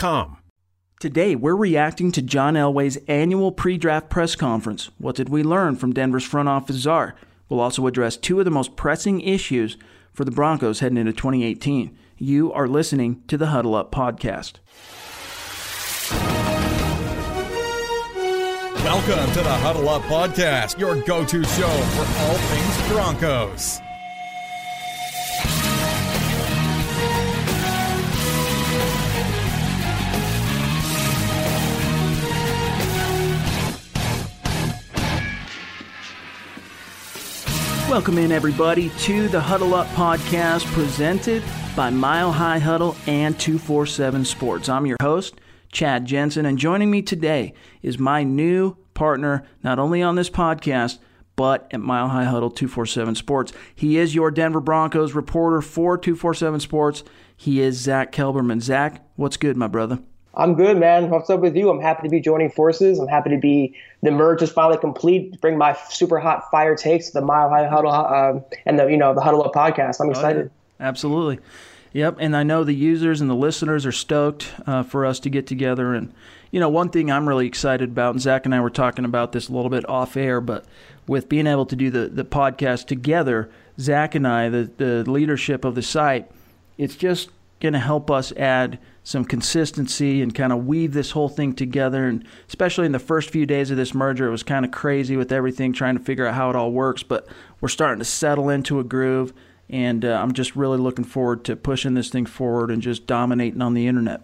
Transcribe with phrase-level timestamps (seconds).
[0.00, 0.36] CustomInk.com.
[0.98, 4.90] Today, we're reacting to John Elway's annual pre draft press conference.
[4.98, 7.14] What did we learn from Denver's front office czar?
[7.48, 9.76] We'll also address two of the most pressing issues
[10.12, 11.96] for the Broncos heading into 2018.
[12.18, 14.54] You are listening to the Huddle Up Podcast.
[18.84, 23.80] Welcome to the Huddle Up Podcast, your go to show for all things Broncos.
[37.90, 41.42] Welcome in, everybody, to the Huddle Up podcast presented
[41.74, 44.68] by Mile High Huddle and 247 Sports.
[44.68, 45.34] I'm your host,
[45.72, 47.52] Chad Jensen, and joining me today
[47.82, 51.00] is my new partner, not only on this podcast,
[51.34, 53.52] but at Mile High Huddle 247 Sports.
[53.74, 57.02] He is your Denver Broncos reporter for 247 Sports.
[57.36, 58.62] He is Zach Kelberman.
[58.62, 59.98] Zach, what's good, my brother?
[60.34, 61.10] I'm good, man.
[61.10, 61.70] What's up with you?
[61.70, 62.98] I'm happy to be joining forces.
[62.98, 65.40] I'm happy to be the merge is finally complete.
[65.40, 68.96] Bring my super hot fire takes to the Mile High Huddle uh, and the you
[68.96, 70.00] know the Huddle Up podcast.
[70.00, 70.46] I'm excited.
[70.46, 70.88] Oh, yeah.
[70.88, 71.40] Absolutely.
[71.92, 75.30] Yep, and I know the users and the listeners are stoked uh, for us to
[75.30, 75.92] get together.
[75.92, 76.14] And
[76.52, 79.32] you know, one thing I'm really excited about, and Zach and I were talking about
[79.32, 80.64] this a little bit off air, but
[81.08, 85.64] with being able to do the the podcast together, Zach and I, the the leadership
[85.64, 86.30] of the site,
[86.78, 87.30] it's just
[87.60, 92.06] going to help us add some consistency and kind of weave this whole thing together.
[92.06, 95.16] And especially in the first few days of this merger, it was kind of crazy
[95.16, 97.02] with everything, trying to figure out how it all works.
[97.02, 97.26] But
[97.60, 99.32] we're starting to settle into a groove.
[99.68, 103.62] And uh, I'm just really looking forward to pushing this thing forward and just dominating
[103.62, 104.22] on the internet.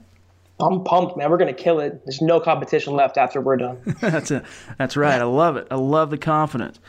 [0.59, 1.31] I'm pumped, man.
[1.31, 2.03] We're gonna kill it.
[2.05, 3.79] There's no competition left after we're done.
[4.01, 4.43] that's a,
[4.79, 5.21] that's right.
[5.21, 5.67] I love it.
[5.71, 6.81] I love the confidence.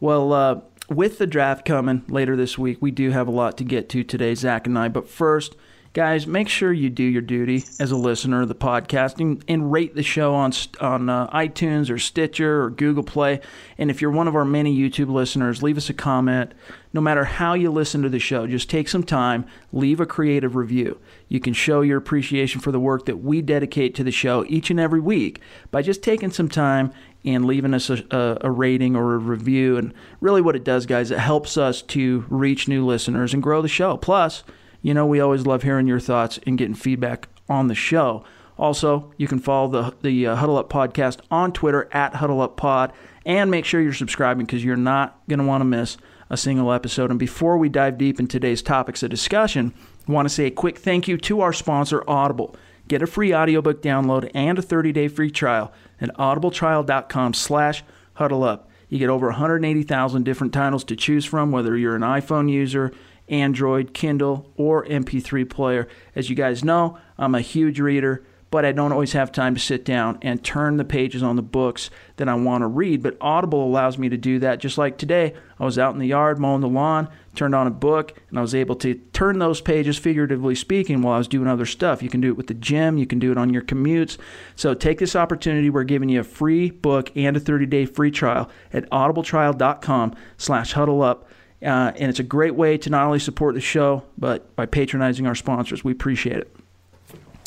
[0.00, 3.64] Well, uh, with the draft coming later this week, we do have a lot to
[3.64, 4.88] get to today, Zach and I.
[4.88, 5.54] But first,
[5.92, 9.72] guys, make sure you do your duty as a listener of the podcast and, and
[9.72, 13.40] rate the show on on uh, iTunes or Stitcher or Google Play.
[13.76, 16.52] And if you're one of our many YouTube listeners, leave us a comment.
[16.92, 20.56] No matter how you listen to the show, just take some time, leave a creative
[20.56, 21.00] review.
[21.28, 24.70] You can show your appreciation for the work that we dedicate to the show each
[24.70, 25.40] and every week
[25.70, 26.92] by just taking some time
[27.24, 29.76] and leaving us a, a, a, rating or a review.
[29.76, 33.60] And really, what it does, guys, it helps us to reach new listeners and grow
[33.60, 33.96] the show.
[33.96, 34.42] Plus,
[34.82, 38.24] you know, we always love hearing your thoughts and getting feedback on the show.
[38.58, 42.56] Also, you can follow the, the uh, Huddle Up Podcast on Twitter at Huddle Up
[42.56, 42.92] Pod
[43.24, 45.96] and make sure you're subscribing because you're not going to want to miss
[46.28, 47.10] a single episode.
[47.10, 49.72] And before we dive deep in today's topics of discussion,
[50.08, 52.54] I want to say a quick thank you to our sponsor, Audible.
[52.88, 58.68] Get a free audiobook download and a 30-day free trial at audibletrial.com slash huddle up.
[58.88, 62.92] You get over 180,000 different titles to choose from, whether you're an iPhone user,
[63.30, 65.88] Android, Kindle, or MP3 player.
[66.14, 69.60] As you guys know, I'm a huge reader, but I don't always have time to
[69.60, 73.02] sit down and turn the pages on the books that I want to read.
[73.02, 74.58] But Audible allows me to do that.
[74.58, 77.70] Just like today, I was out in the yard mowing the lawn, turned on a
[77.70, 81.46] book, and I was able to turn those pages, figuratively speaking, while I was doing
[81.46, 82.02] other stuff.
[82.02, 84.18] You can do it with the gym, you can do it on your commutes.
[84.56, 85.70] So take this opportunity.
[85.70, 91.02] We're giving you a free book and a 30-day free trial at audibletrial.com slash huddle
[91.02, 91.28] up.
[91.62, 95.26] Uh, and it's a great way to not only support the show, but by patronizing
[95.26, 95.84] our sponsors.
[95.84, 96.56] We appreciate it.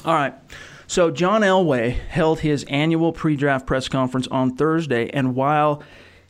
[0.06, 0.34] All right.
[0.86, 5.10] So, John Elway held his annual pre draft press conference on Thursday.
[5.10, 5.82] And while,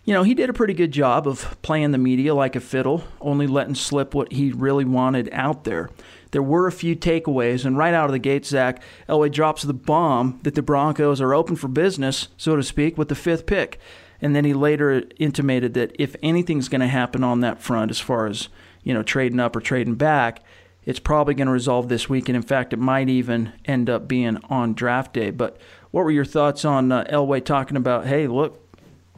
[0.05, 3.03] you know, he did a pretty good job of playing the media like a fiddle,
[3.19, 5.89] only letting slip what he really wanted out there,
[6.31, 7.65] there were a few takeaways.
[7.65, 11.33] And right out of the gate, Zach, Elway drops the bomb that the Broncos are
[11.33, 13.79] open for business, so to speak, with the fifth pick.
[14.23, 17.99] And then he later intimated that if anything's going to happen on that front, as
[17.99, 18.47] far as
[18.83, 20.41] you know, trading up or trading back,
[20.85, 24.07] it's probably going to resolve this week, and in fact, it might even end up
[24.07, 25.29] being on draft day.
[25.29, 25.57] But
[25.91, 28.07] what were your thoughts on uh, Elway talking about?
[28.07, 28.59] Hey, look,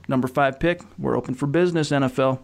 [0.07, 2.39] number five pick, we're open for business, NFL.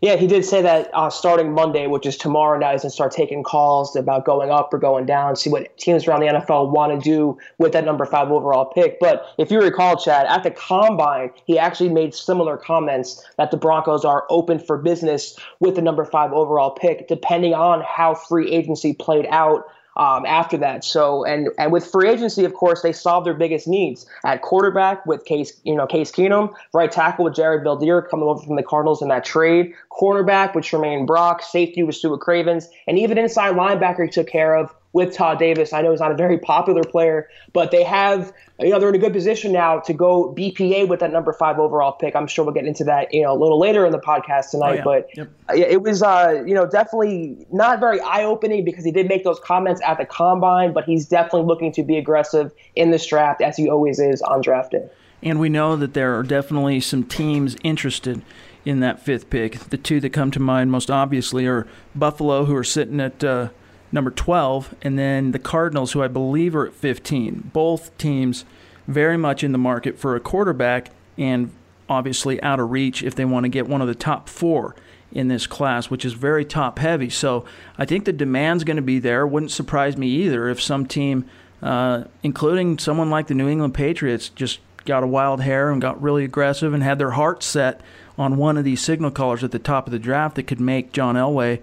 [0.00, 2.94] Yeah, he did say that uh, starting Monday, which is tomorrow night, he's going to
[2.94, 6.70] start taking calls about going up or going down, see what teams around the NFL
[6.70, 9.00] want to do with that number five overall pick.
[9.00, 13.56] But if you recall, Chad, at the combine, he actually made similar comments that the
[13.56, 18.50] Broncos are open for business with the number five overall pick, depending on how free
[18.52, 19.64] agency played out
[19.96, 20.84] um, after that.
[20.84, 25.04] So and and with free agency, of course, they solved their biggest needs at quarterback
[25.06, 28.62] with Case, you know, Case Keenum, right tackle with Jared Veldheer coming over from the
[28.62, 33.54] Cardinals in that trade, cornerback with Tramaine Brock, safety with Su'a Cravens, and even inside
[33.54, 35.74] linebacker he took care of with Todd Davis.
[35.74, 38.94] I know he's not a very popular player, but they have, you know, they're in
[38.94, 42.16] a good position now to go BPA with that number five overall pick.
[42.16, 44.70] I'm sure we'll get into that, you know, a little later in the podcast tonight.
[44.70, 44.84] Oh, yeah.
[44.84, 45.30] But yep.
[45.54, 49.38] it was, uh, you know, definitely not very eye opening because he did make those
[49.40, 53.54] comments at the combine, but he's definitely looking to be aggressive in this draft as
[53.54, 54.88] he always is on draft day.
[55.22, 58.22] And we know that there are definitely some teams interested
[58.66, 59.58] in that fifth pick.
[59.60, 63.24] The two that come to mind most obviously are Buffalo, who are sitting at.
[63.24, 63.48] Uh,
[63.92, 67.50] number 12, and then the Cardinals, who I believe are at 15.
[67.52, 68.44] Both teams
[68.86, 71.50] very much in the market for a quarterback and
[71.88, 74.74] obviously out of reach if they want to get one of the top four
[75.12, 77.08] in this class, which is very top heavy.
[77.08, 77.44] So
[77.78, 79.26] I think the demand's going to be there.
[79.26, 81.24] Wouldn't surprise me either if some team,
[81.62, 86.00] uh, including someone like the New England Patriots, just got a wild hair and got
[86.00, 87.80] really aggressive and had their heart set
[88.18, 90.92] on one of these signal callers at the top of the draft that could make
[90.92, 91.60] John Elway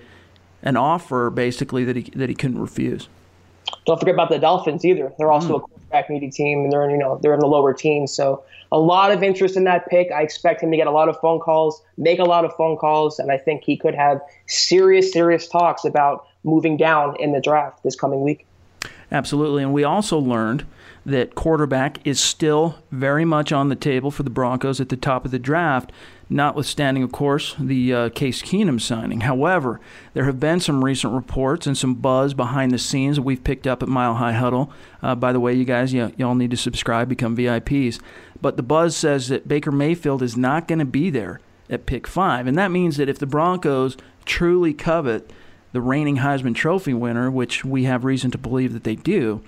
[0.62, 3.08] an offer basically that he that he couldn't refuse.
[3.86, 5.12] Don't forget about the Dolphins either.
[5.18, 5.58] They're also mm.
[5.58, 8.14] a quarterback needy team, and they're in, you know they're in the lower teens.
[8.14, 10.12] So a lot of interest in that pick.
[10.12, 12.78] I expect him to get a lot of phone calls, make a lot of phone
[12.78, 17.42] calls, and I think he could have serious, serious talks about moving down in the
[17.42, 18.46] draft this coming week.
[19.12, 20.66] Absolutely, and we also learned
[21.06, 25.26] that quarterback is still very much on the table for the Broncos at the top
[25.26, 25.92] of the draft
[26.34, 29.22] notwithstanding, of course, the uh, Case Keenum signing.
[29.22, 29.80] However,
[30.14, 33.68] there have been some recent reports and some buzz behind the scenes that we've picked
[33.68, 34.72] up at Mile High Huddle.
[35.02, 38.00] Uh, by the way, you guys, you, y'all need to subscribe, become VIPs.
[38.42, 41.40] But the buzz says that Baker Mayfield is not going to be there
[41.70, 42.48] at pick five.
[42.48, 43.96] And that means that if the Broncos
[44.26, 45.32] truly covet
[45.72, 49.42] the reigning Heisman Trophy winner, which we have reason to believe that they do,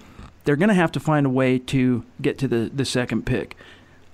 [0.43, 3.57] they're going to have to find a way to get to the, the second pick.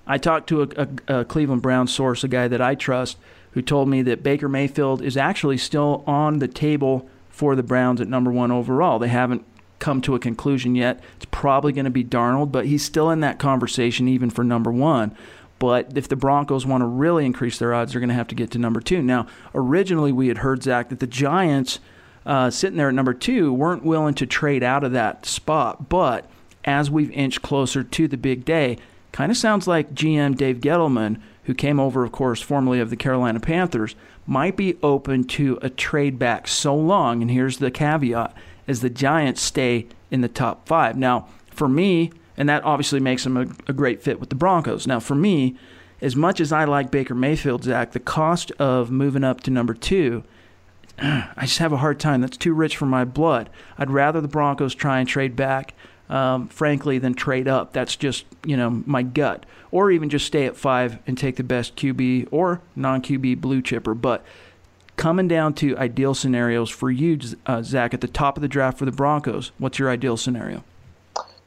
[0.06, 3.16] I talked to a, a, a Cleveland Brown source, a guy that I trust,
[3.52, 8.00] who told me that Baker Mayfield is actually still on the table for the Browns
[8.00, 8.98] at number one overall.
[8.98, 9.44] They haven't
[9.78, 11.00] come to a conclusion yet.
[11.16, 14.70] It's probably going to be Darnold, but he's still in that conversation even for number
[14.70, 15.16] one.
[15.58, 18.34] But if the Broncos want to really increase their odds, they're going to have to
[18.34, 19.02] get to number two.
[19.02, 21.78] Now, originally we had heard, Zach, that the Giants,
[22.26, 25.88] uh, sitting there at number two, weren't willing to trade out of that spot.
[25.88, 26.28] But
[26.64, 28.78] as we've inched closer to the big day,
[29.12, 32.96] Kind of sounds like GM Dave Gettleman, who came over, of course, formerly of the
[32.96, 33.94] Carolina Panthers,
[34.26, 38.34] might be open to a trade back so long, and here's the caveat,
[38.66, 40.96] as the Giants stay in the top five.
[40.96, 44.86] Now, for me, and that obviously makes him a, a great fit with the Broncos.
[44.86, 45.56] Now, for me,
[46.00, 49.74] as much as I like Baker Mayfield, Zach, the cost of moving up to number
[49.74, 50.24] two,
[50.98, 52.20] I just have a hard time.
[52.20, 53.50] That's too rich for my blood.
[53.76, 55.74] I'd rather the Broncos try and trade back
[56.08, 57.72] um, frankly, than trade up.
[57.72, 61.44] That's just you know my gut, or even just stay at five and take the
[61.44, 63.94] best QB or non QB blue chipper.
[63.94, 64.24] But
[64.96, 68.78] coming down to ideal scenarios for you, uh, Zach, at the top of the draft
[68.78, 70.64] for the Broncos, what's your ideal scenario?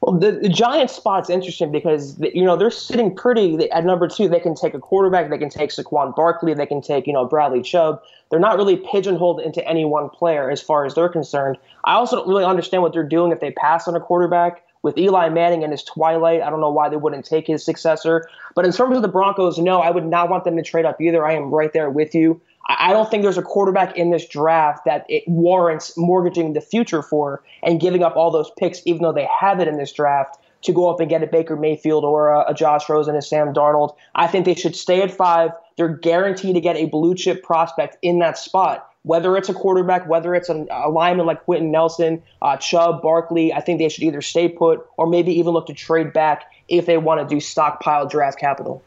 [0.02, 4.28] Well, the, the Giants spot's interesting because you know they're sitting pretty at number two.
[4.28, 7.26] They can take a quarterback, they can take Saquon Barkley, they can take you know
[7.26, 8.02] Bradley Chubb.
[8.30, 11.58] They're not really pigeonholed into any one player as far as they're concerned.
[11.86, 14.62] I also don't really understand what they're doing if they pass on a quarterback.
[14.82, 18.30] With Eli Manning in his twilight, I don't know why they wouldn't take his successor.
[18.54, 21.02] But in terms of the Broncos, no, I would not want them to trade up
[21.02, 21.26] either.
[21.26, 22.40] I am right there with you.
[22.68, 27.04] I don't think there's a quarterback in this draft that it warrants mortgaging the future
[27.04, 30.40] for and giving up all those picks, even though they have it in this draft,
[30.64, 33.54] to go up and get a Baker Mayfield or a, a Josh Rosen, a Sam
[33.54, 33.96] Darnold.
[34.16, 35.52] I think they should stay at five.
[35.78, 38.90] They're guaranteed to get a blue chip prospect in that spot.
[39.04, 43.54] Whether it's a quarterback, whether it's a, a lineman like Quenton Nelson, uh, Chubb, Barkley,
[43.54, 46.88] I think they should either stay put or maybe even look to trade back if
[46.88, 48.82] they want to do stockpile draft capital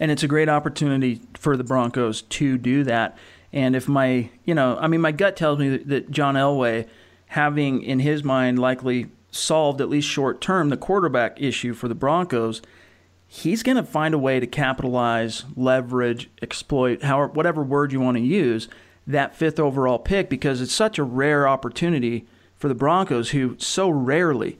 [0.00, 3.16] and it's a great opportunity for the Broncos to do that.
[3.52, 6.88] And if my, you know, I mean, my gut tells me that, that John Elway,
[7.26, 11.94] having in his mind likely solved at least short term the quarterback issue for the
[11.94, 12.62] Broncos,
[13.26, 18.16] he's going to find a way to capitalize, leverage, exploit, however, whatever word you want
[18.16, 18.68] to use,
[19.06, 23.90] that fifth overall pick because it's such a rare opportunity for the Broncos, who so
[23.90, 24.56] rarely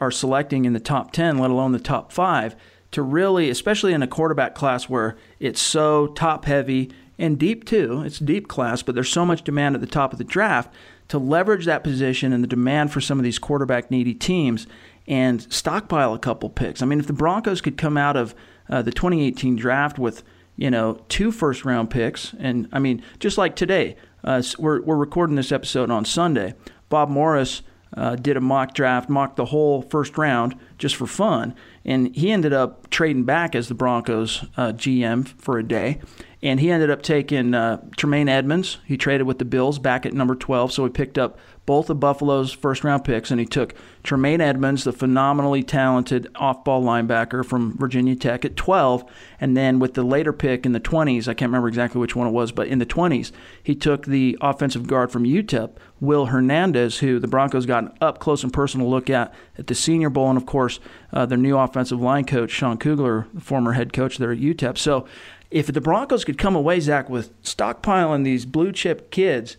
[0.00, 2.56] are selecting in the top 10, let alone the top five,
[2.94, 8.02] to really, especially in a quarterback class where it's so top heavy and deep too,
[8.06, 10.72] it's deep class, but there's so much demand at the top of the draft
[11.08, 14.68] to leverage that position and the demand for some of these quarterback needy teams
[15.08, 16.82] and stockpile a couple picks.
[16.82, 18.32] I mean, if the Broncos could come out of
[18.68, 20.22] uh, the 2018 draft with
[20.56, 24.96] you know two first round picks, and I mean, just like today, uh, we're we're
[24.96, 26.54] recording this episode on Sunday.
[26.88, 27.62] Bob Morris
[27.96, 32.30] uh, did a mock draft, mocked the whole first round just for fun, and he
[32.30, 36.00] ended up trading back as the Broncos uh, GM for a day,
[36.42, 38.78] and he ended up taking uh, Tremaine Edmunds.
[38.86, 41.98] He traded with the Bills back at number 12, so he picked up both of
[41.98, 47.44] Buffalo's first round picks, and he took Tremaine Edmunds, the phenomenally talented off ball linebacker
[47.44, 49.04] from Virginia Tech, at 12.
[49.40, 52.26] And then with the later pick in the 20s, I can't remember exactly which one
[52.26, 56.98] it was, but in the 20s, he took the offensive guard from UTEP, Will Hernandez,
[56.98, 60.28] who the Broncos got an up close and personal look at at the Senior Bowl,
[60.28, 60.80] and of course,
[61.12, 64.76] uh, their new offensive line coach, Sean Kugler, the former head coach there at UTEP.
[64.76, 65.06] So
[65.50, 69.56] if the Broncos could come away, Zach, with stockpiling these blue chip kids,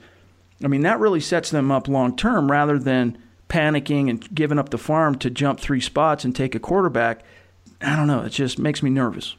[0.63, 3.17] I mean, that really sets them up long term rather than
[3.49, 7.23] panicking and giving up the farm to jump three spots and take a quarterback.
[7.81, 8.21] I don't know.
[8.21, 9.35] It just makes me nervous.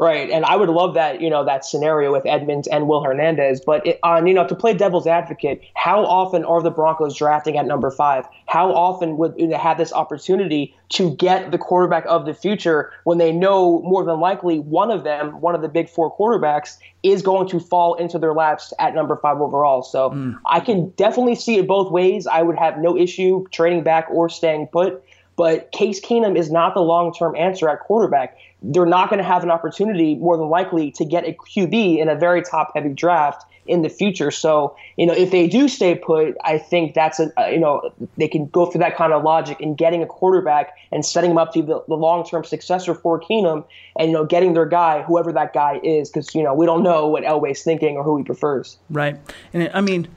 [0.00, 3.60] Right, and I would love that you know that scenario with Edmunds and Will Hernandez.
[3.60, 7.58] But it, on you know to play devil's advocate, how often are the Broncos drafting
[7.58, 8.24] at number five?
[8.46, 13.18] How often would they have this opportunity to get the quarterback of the future when
[13.18, 17.20] they know more than likely one of them, one of the big four quarterbacks, is
[17.20, 19.82] going to fall into their laps at number five overall?
[19.82, 20.34] So mm.
[20.46, 22.26] I can definitely see it both ways.
[22.26, 25.04] I would have no issue trading back or staying put.
[25.40, 29.24] But Case Keenum is not the long term answer at quarterback they're not going to
[29.24, 32.90] have an opportunity more than likely to get a QB in a very top heavy
[32.90, 34.30] draft in the future.
[34.30, 38.26] So, you know, if they do stay put, I think that's a, you know, they
[38.26, 41.52] can go through that kind of logic in getting a quarterback and setting him up
[41.52, 43.64] to be the, the long term successor for Keenum
[43.96, 46.82] and, you know, getting their guy, whoever that guy is, because, you know, we don't
[46.82, 48.76] know what Elway's thinking or who he prefers.
[48.90, 49.16] Right.
[49.54, 50.08] And I mean,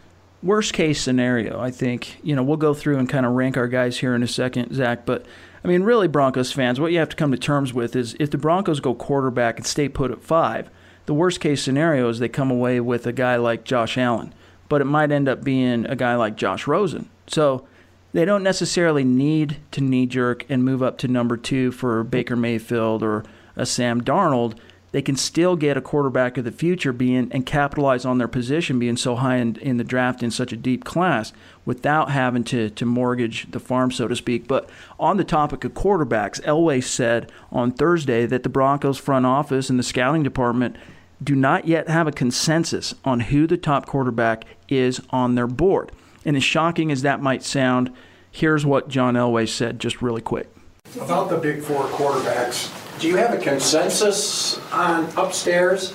[0.44, 3.68] worst case scenario, I think, you know, we'll go through and kind of rank our
[3.68, 5.26] guys here in a second, Zach, but
[5.64, 8.30] I mean, really, Broncos fans, what you have to come to terms with is if
[8.30, 10.70] the Broncos go quarterback and stay put at five,
[11.06, 14.34] the worst case scenario is they come away with a guy like Josh Allen,
[14.68, 17.10] but it might end up being a guy like Josh Rosen.
[17.28, 17.66] So
[18.12, 22.36] they don't necessarily need to knee jerk and move up to number two for Baker
[22.36, 23.24] Mayfield or
[23.56, 24.58] a Sam Darnold
[24.94, 28.78] they can still get a quarterback of the future being and capitalize on their position
[28.78, 31.34] being so high in, in the draft in such a deep class
[31.66, 34.48] without having to, to mortgage the farm, so to speak.
[34.48, 34.70] But
[35.00, 39.80] on the topic of quarterbacks, Elway said on Thursday that the Broncos front office and
[39.80, 40.76] the scouting department
[41.24, 45.92] do not yet have a consensus on who the top quarterback is on their board.
[46.24, 47.92] And as shocking as that might sound,
[48.32, 50.50] here's what John Elway said just really quick.
[50.96, 55.94] About the big four quarterbacks, do you have a consensus on upstairs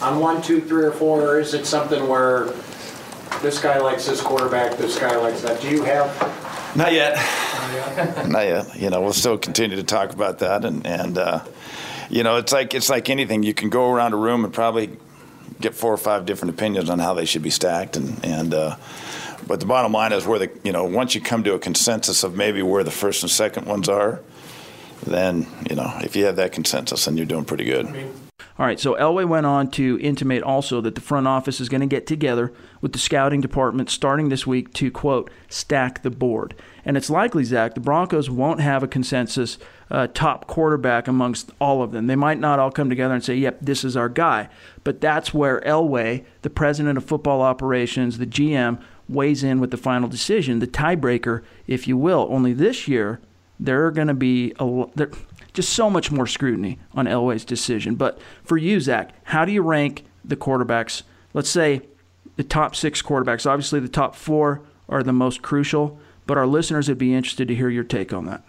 [0.00, 2.46] on one, two, three, or four, or is it something where
[3.42, 5.60] this guy likes this quarterback, this guy likes that?
[5.60, 6.76] Do you have?
[6.76, 7.16] Not yet.
[8.28, 8.80] Not yet.
[8.80, 11.44] You know, we'll still continue to talk about that, and and uh,
[12.10, 13.42] you know, it's like it's like anything.
[13.42, 14.96] You can go around a room and probably
[15.60, 18.54] get four or five different opinions on how they should be stacked, and and.
[18.54, 18.76] Uh,
[19.46, 22.22] but the bottom line is where the you know once you come to a consensus
[22.22, 24.20] of maybe where the first and second ones are,
[25.06, 27.86] then you know if you have that consensus, then you're doing pretty good.
[28.58, 31.80] All right, so Elway went on to intimate also that the front office is going
[31.80, 36.56] to get together with the scouting department starting this week to, quote, stack the board.
[36.84, 39.58] And it's likely, Zach, the Broncos won't have a consensus
[39.92, 42.08] uh, top quarterback amongst all of them.
[42.08, 44.48] They might not all come together and say, yep, this is our guy.
[44.82, 49.76] But that's where Elway, the president of football operations, the GM, weighs in with the
[49.76, 52.26] final decision, the tiebreaker, if you will.
[52.28, 53.20] Only this year,
[53.60, 55.10] there are going to be a there,
[55.52, 57.94] just so much more scrutiny on Elway's decision.
[57.94, 61.02] But for you, Zach, how do you rank the quarterbacks?
[61.34, 61.82] Let's say
[62.36, 63.44] the top six quarterbacks.
[63.44, 67.54] Obviously, the top four are the most crucial, but our listeners would be interested to
[67.54, 68.42] hear your take on that.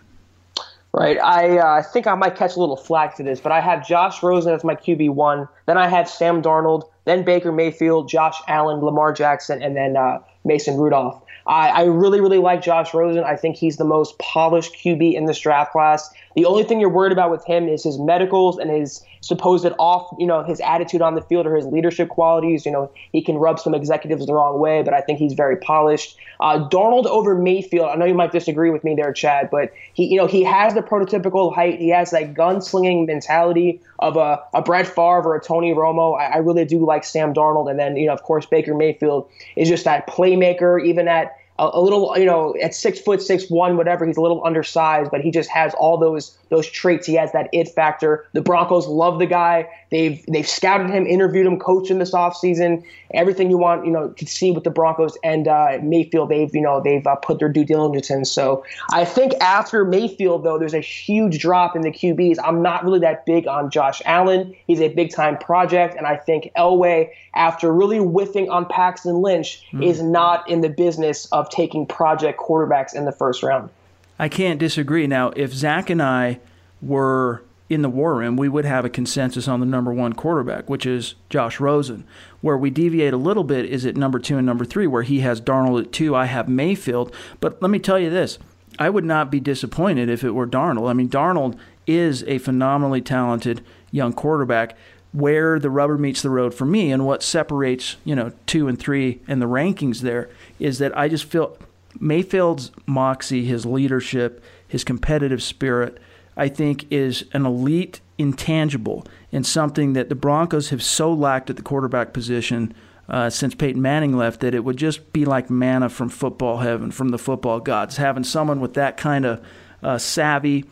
[0.91, 1.19] Right.
[1.19, 4.23] I uh, think I might catch a little flack to this, but I have Josh
[4.23, 5.47] Rosen as my QB one.
[5.67, 10.19] Then I have Sam Darnold, then Baker Mayfield, Josh Allen, Lamar Jackson, and then uh,
[10.43, 11.21] Mason Rudolph.
[11.47, 13.23] I, I really, really like Josh Rosen.
[13.23, 16.09] I think he's the most polished QB in this draft class.
[16.35, 20.15] The only thing you're worried about with him is his medicals and his supposed off,
[20.17, 22.65] you know, his attitude on the field or his leadership qualities.
[22.65, 25.57] You know, he can rub some executives the wrong way, but I think he's very
[25.57, 26.17] polished.
[26.39, 27.89] Uh, over Mayfield.
[27.89, 30.73] I know you might disagree with me there, Chad, but he, you know, he has
[30.73, 31.79] the prototypical height.
[31.79, 36.17] He has that gunslinging mentality of a, a Brett Favre or a Tony Romo.
[36.17, 39.29] I, I really do like Sam Darnold, and then you know, of course, Baker Mayfield
[39.57, 43.49] is just that playmaker, even at a, a, little, you know, at six foot six
[43.49, 44.05] one, whatever.
[44.05, 47.05] He's a little undersized, but he just has all those those traits.
[47.05, 48.25] He has that it factor.
[48.33, 49.69] The Broncos love the guy.
[49.91, 52.83] They've they've scouted him, interviewed him, coached him this offseason.
[53.13, 56.61] Everything you want, you know, to see with the Broncos and uh, Mayfield, they've you
[56.61, 58.25] know they've uh, put their due diligence in.
[58.25, 62.37] So I think after Mayfield, though, there's a huge drop in the QBs.
[62.43, 64.55] I'm not really that big on Josh Allen.
[64.67, 69.63] He's a big time project, and I think Elway, after really whiffing on Paxton Lynch,
[69.71, 69.85] mm.
[69.85, 73.69] is not in the business of taking project quarterbacks in the first round.
[74.17, 75.07] I can't disagree.
[75.07, 76.39] Now, if Zach and I
[76.81, 80.69] were in the war room, we would have a consensus on the number one quarterback,
[80.69, 82.03] which is Josh Rosen.
[82.41, 85.19] Where we deviate a little bit is at number two and number three, where he
[85.19, 87.13] has Darnold at two, I have Mayfield.
[87.39, 88.39] But let me tell you this
[88.77, 90.89] I would not be disappointed if it were Darnold.
[90.89, 94.75] I mean, Darnold is a phenomenally talented young quarterback.
[95.11, 98.77] Where the rubber meets the road for me and what separates, you know, two and
[98.77, 100.29] three and the rankings there
[100.59, 101.57] is that I just feel
[101.99, 105.97] Mayfield's moxie, his leadership, his competitive spirit,
[106.37, 111.55] I think is an elite intangible and something that the Broncos have so lacked at
[111.55, 112.73] the quarterback position
[113.07, 116.91] uh, since Peyton Manning left that it would just be like manna from football heaven,
[116.91, 117.97] from the football gods.
[117.97, 119.43] Having someone with that kind of
[119.81, 120.65] uh, savvy,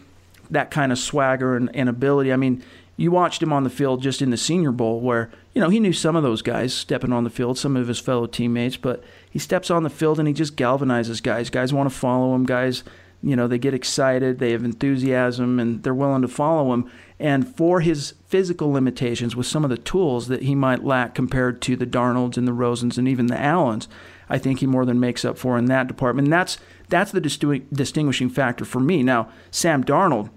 [0.52, 2.32] that kind of swagger and, and ability.
[2.32, 2.64] I mean,
[2.98, 5.80] you watched him on the field just in the Senior Bowl, where you know he
[5.80, 9.04] knew some of those guys stepping on the field, some of his fellow teammates, but
[9.30, 11.52] he steps on the field and he just galvanizes guys.
[11.52, 12.46] Guys want to follow him.
[12.46, 12.84] Guys,
[13.22, 16.90] you know, they get excited, they have enthusiasm, and they're willing to follow him.
[17.20, 21.62] And for his physical limitations, with some of the tools that he might lack compared
[21.64, 23.88] to the Darnolds and the Rosens and even the Allens,
[24.30, 26.28] I think he more than makes up for in that department.
[26.28, 26.58] And that's
[26.90, 29.04] that's the distinguishing factor for me.
[29.04, 30.30] Now, Sam Darnold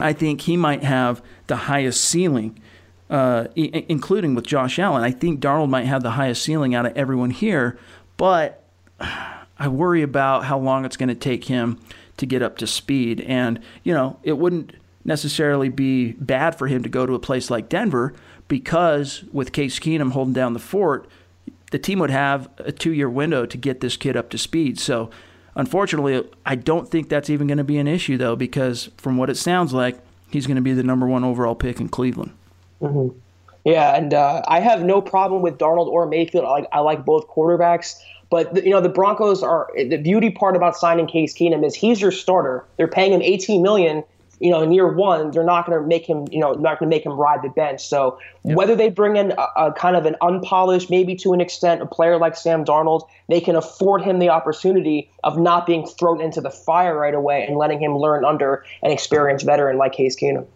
[0.00, 2.58] I think he might have the highest ceiling,
[3.10, 5.04] uh, I- including with Josh Allen.
[5.04, 7.78] I think Darnold might have the highest ceiling out of everyone here,
[8.16, 8.64] but
[9.58, 11.78] I worry about how long it's going to take him
[12.16, 13.20] to get up to speed.
[13.22, 14.72] And, you know, it wouldn't
[15.04, 18.14] necessarily be bad for him to go to a place like Denver
[18.48, 21.08] because with Case Keenum holding down the fort,
[21.70, 24.78] the team would have a two year window to get this kid up to speed.
[24.78, 25.10] So
[25.56, 29.30] Unfortunately, I don't think that's even going to be an issue, though, because from what
[29.30, 29.98] it sounds like,
[30.30, 32.32] he's going to be the number one overall pick in Cleveland.
[32.82, 33.16] Mm-hmm.
[33.64, 36.44] Yeah, and uh, I have no problem with Darnold or Mayfield.
[36.44, 37.94] I like I like both quarterbacks,
[38.28, 42.00] but you know the Broncos are the beauty part about signing Case Keenum is he's
[42.00, 42.66] your starter.
[42.76, 44.04] They're paying him 18 million
[44.40, 46.90] you know, in year one, they're not going to make him, you know, not going
[46.90, 47.86] to make him ride the bench.
[47.86, 48.56] So yep.
[48.56, 51.86] whether they bring in a, a, kind of an unpolished, maybe to an extent, a
[51.86, 56.40] player like Sam Darnold, they can afford him the opportunity of not being thrown into
[56.40, 60.46] the fire right away and letting him learn under an experienced veteran like Case Keenum.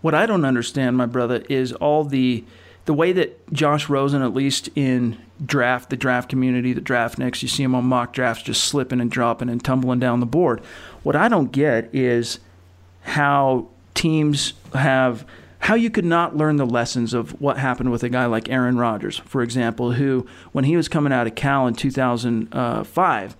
[0.00, 2.44] What I don't understand, my brother, is all the
[2.84, 7.48] the way that Josh Rosen, at least in draft, the draft community, the draftniks, you
[7.48, 10.60] see him on mock drafts just slipping and dropping and tumbling down the board.
[11.02, 12.40] What I don't get is
[13.02, 15.24] how teams have
[15.62, 18.78] how you could not learn the lessons of what happened with a guy like Aaron
[18.78, 23.36] Rodgers, for example, who, when he was coming out of Cal in 2005,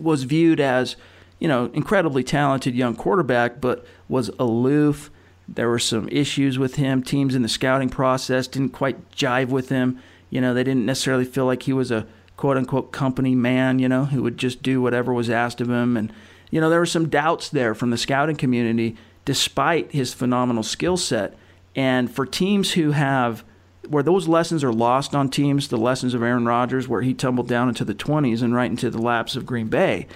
[0.00, 0.96] was viewed as,
[1.38, 5.08] you know, incredibly talented young quarterback, but was aloof.
[5.48, 7.00] There were some issues with him.
[7.00, 10.00] Teams in the scouting process didn't quite jive with him.
[10.30, 13.88] You know, they didn't necessarily feel like he was a quote unquote company man, you
[13.88, 16.12] know, who would just do whatever was asked of him and
[16.50, 20.96] you know, there were some doubts there from the scouting community despite his phenomenal skill
[20.96, 21.36] set.
[21.76, 23.44] And for teams who have
[23.88, 27.48] where those lessons are lost on teams, the lessons of Aaron Rodgers, where he tumbled
[27.48, 30.06] down into the 20s and right into the laps of Green Bay,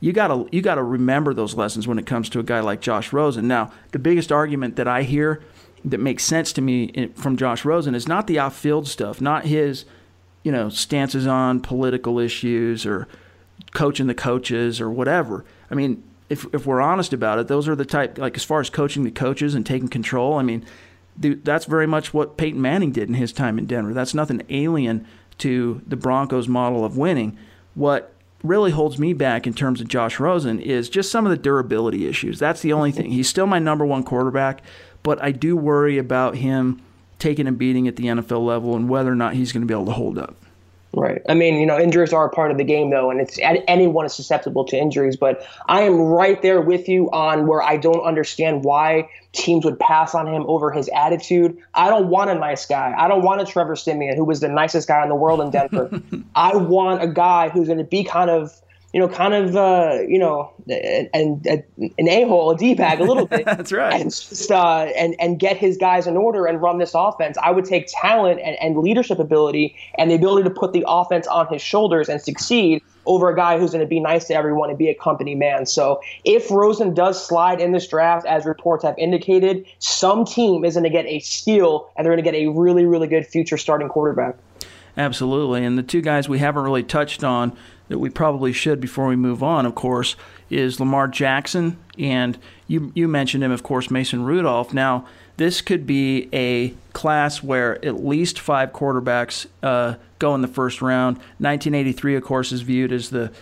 [0.00, 3.12] you gotta you gotta remember those lessons when it comes to a guy like Josh
[3.12, 3.46] Rosen.
[3.46, 5.42] Now, the biggest argument that I hear
[5.84, 9.84] that makes sense to me from Josh Rosen is not the off-field stuff, not his
[10.42, 13.08] you know stances on political issues or
[13.74, 15.44] coaching the coaches or whatever.
[15.70, 18.60] I mean, if if we're honest about it, those are the type like as far
[18.60, 20.34] as coaching the coaches and taking control.
[20.34, 20.64] I mean,
[21.16, 23.92] that's very much what Peyton Manning did in his time in Denver.
[23.92, 25.06] That's nothing alien
[25.38, 27.36] to the Broncos' model of winning.
[27.74, 31.36] What really holds me back in terms of Josh Rosen is just some of the
[31.36, 32.38] durability issues.
[32.38, 33.10] That's the only thing.
[33.10, 34.62] He's still my number one quarterback,
[35.02, 36.80] but I do worry about him
[37.18, 39.74] taking a beating at the NFL level and whether or not he's going to be
[39.74, 40.36] able to hold up.
[40.92, 41.22] Right.
[41.28, 44.06] I mean, you know, injuries are a part of the game, though, and it's anyone
[44.06, 45.16] is susceptible to injuries.
[45.16, 49.78] But I am right there with you on where I don't understand why teams would
[49.78, 51.56] pass on him over his attitude.
[51.74, 52.92] I don't want a nice guy.
[52.98, 55.50] I don't want a Trevor Siemian who was the nicest guy in the world in
[55.50, 56.02] Denver.
[56.34, 58.60] I want a guy who's going to be kind of
[58.92, 63.04] you know, kind of, uh, you know, and, an a hole, a d bag, a
[63.04, 63.44] little bit.
[63.44, 64.00] That's right.
[64.00, 67.36] And just uh, and and get his guys in order and run this offense.
[67.38, 71.26] I would take talent and, and leadership ability and the ability to put the offense
[71.28, 74.68] on his shoulders and succeed over a guy who's going to be nice to everyone
[74.68, 75.66] and be a company man.
[75.66, 80.74] So if Rosen does slide in this draft, as reports have indicated, some team is
[80.74, 83.56] going to get a steal and they're going to get a really, really good future
[83.56, 84.36] starting quarterback.
[84.96, 85.64] Absolutely.
[85.64, 87.56] And the two guys we haven't really touched on
[87.88, 90.14] that we probably should before we move on, of course,
[90.48, 91.76] is Lamar Jackson.
[91.98, 94.72] And you, you mentioned him, of course, Mason Rudolph.
[94.72, 100.48] Now, this could be a class where at least five quarterbacks uh, go in the
[100.48, 101.16] first round.
[101.16, 103.32] 1983, of course, is viewed as the,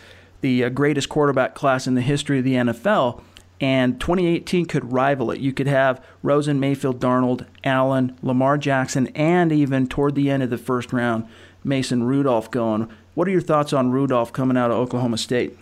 [0.41, 3.21] the uh, greatest quarterback class in the history of the NFL.
[3.61, 5.41] And 2018 could rival it.
[5.41, 10.51] You could have Rosen, Mayfield, Darnold, Allen, Lamar Jackson, and even toward the end of
[10.51, 11.27] the first round,
[11.65, 12.89] Mason Rudolph going.
[13.15, 15.59] What are your thoughts on Rudolph coming out of Oklahoma State?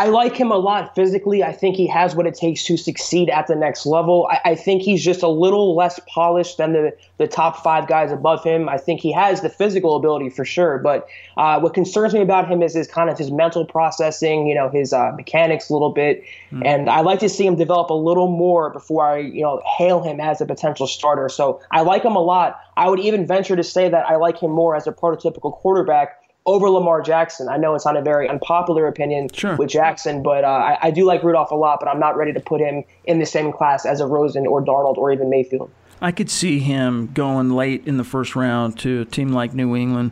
[0.00, 1.44] I like him a lot physically.
[1.44, 4.26] I think he has what it takes to succeed at the next level.
[4.30, 8.10] I, I, think he's just a little less polished than the, the top five guys
[8.10, 8.66] above him.
[8.66, 10.78] I think he has the physical ability for sure.
[10.78, 14.54] But uh, what concerns me about him is his kind of his mental processing, you
[14.54, 16.24] know, his uh, mechanics a little bit.
[16.50, 16.62] Mm.
[16.64, 20.02] And I like to see him develop a little more before I, you know, hail
[20.02, 21.28] him as a potential starter.
[21.28, 22.58] So I like him a lot.
[22.78, 26.19] I would even venture to say that I like him more as a prototypical quarterback
[26.50, 27.48] over Lamar Jackson.
[27.48, 29.54] I know it's not a very unpopular opinion sure.
[29.54, 32.32] with Jackson, but uh, I, I, do like Rudolph a lot, but I'm not ready
[32.32, 35.70] to put him in the same class as a Rosen or Darnold or even Mayfield.
[36.02, 39.76] I could see him going late in the first round to a team like New
[39.76, 40.10] England,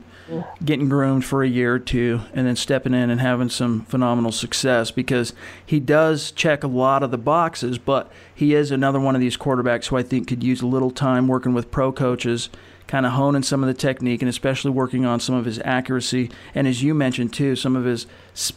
[0.64, 4.30] getting groomed for a year or two, and then stepping in and having some phenomenal
[4.30, 5.32] success because
[5.64, 9.36] he does check a lot of the boxes, but he is another one of these
[9.36, 12.48] quarterbacks who I think could use a little time working with pro coaches
[12.88, 16.30] kind of honing some of the technique and especially working on some of his accuracy
[16.54, 18.06] and as you mentioned too some of his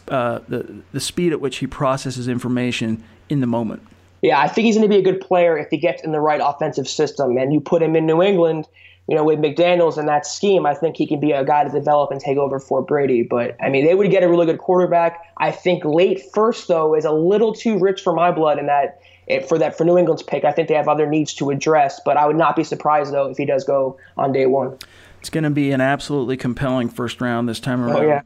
[0.08, 3.82] uh, the the speed at which he processes information in the moment.
[4.22, 6.20] Yeah, I think he's going to be a good player if he gets in the
[6.20, 8.68] right offensive system and you put him in New England.
[9.08, 11.70] You know, with McDaniels and that scheme, I think he can be a guy to
[11.70, 13.24] develop and take over for Brady.
[13.24, 15.18] But I mean, they would get a really good quarterback.
[15.38, 19.00] I think late first though is a little too rich for my blood in that
[19.48, 20.44] for that for New England's pick.
[20.44, 23.26] I think they have other needs to address, but I would not be surprised though
[23.26, 24.78] if he does go on day one.
[25.20, 27.96] It's going to be an absolutely compelling first round this time around.
[27.96, 28.22] Oh yeah.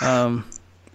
[0.00, 0.44] Um,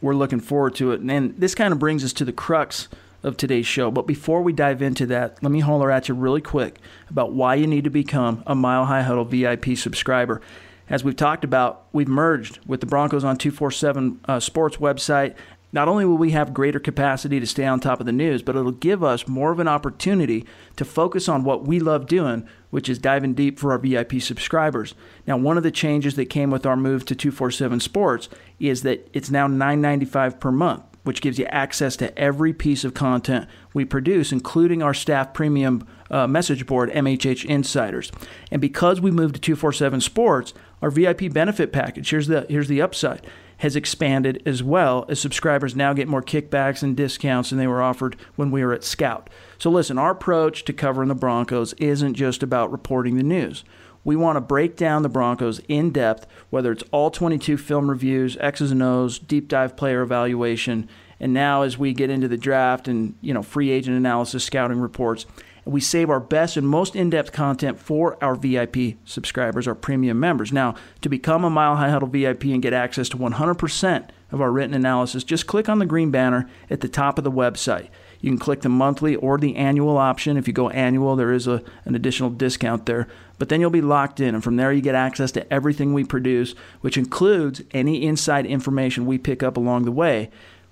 [0.01, 2.87] we're looking forward to it, and this kind of brings us to the crux
[3.23, 3.91] of today's show.
[3.91, 7.55] But before we dive into that, let me holler at you really quick about why
[7.55, 10.41] you need to become a Mile High Huddle VIP subscriber.
[10.89, 15.35] As we've talked about, we've merged with the Broncos on 247 uh, Sports website
[15.71, 18.55] not only will we have greater capacity to stay on top of the news, but
[18.55, 22.89] it'll give us more of an opportunity to focus on what we love doing, which
[22.89, 24.95] is diving deep for our VIP subscribers.
[25.27, 28.29] Now, one of the changes that came with our move to 247 Sports
[28.59, 32.95] is that it's now $9.95 per month, which gives you access to every piece of
[32.95, 38.11] content we produce, including our staff premium uh, message board, MHH Insiders.
[38.49, 42.81] And because we moved to 247 Sports, our VIP benefit package, here's the, here's the
[42.81, 43.21] upside
[43.59, 47.81] has expanded as well as subscribers now get more kickbacks and discounts than they were
[47.81, 49.29] offered when we were at Scout.
[49.57, 53.63] So, listen, our approach to covering the Broncos isn't just about reporting the news.
[54.03, 58.37] We want to break down the Broncos in depth, whether it's all 22 film reviews,
[58.37, 60.87] X's and O's, deep dive player evaluation,
[61.19, 64.79] and now as we get into the draft and you know free agent analysis, scouting
[64.79, 65.25] reports,
[65.69, 70.19] we save our best and most in depth content for our VIP subscribers, our premium
[70.19, 70.51] members.
[70.51, 74.51] Now, to become a Mile High Huddle VIP and get access to 100% of our
[74.51, 77.89] written analysis, just click on the green banner at the top of the website.
[78.19, 80.37] You can click the monthly or the annual option.
[80.37, 83.07] If you go annual, there is a, an additional discount there.
[83.37, 86.03] But then you'll be locked in, and from there, you get access to everything we
[86.03, 90.29] produce, which includes any inside information we pick up along the way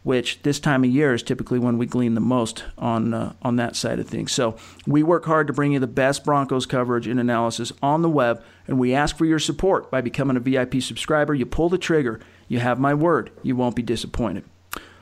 [0.08, 3.58] which this time of year is typically when we glean the most on uh, on
[3.58, 4.32] that side of things.
[4.32, 8.10] So we work hard to bring you the best Broncos coverage and analysis on the
[8.10, 11.34] web, and we ask for your support by becoming a VIP subscriber.
[11.34, 14.46] You pull the trigger, you have my word, you won't be disappointed.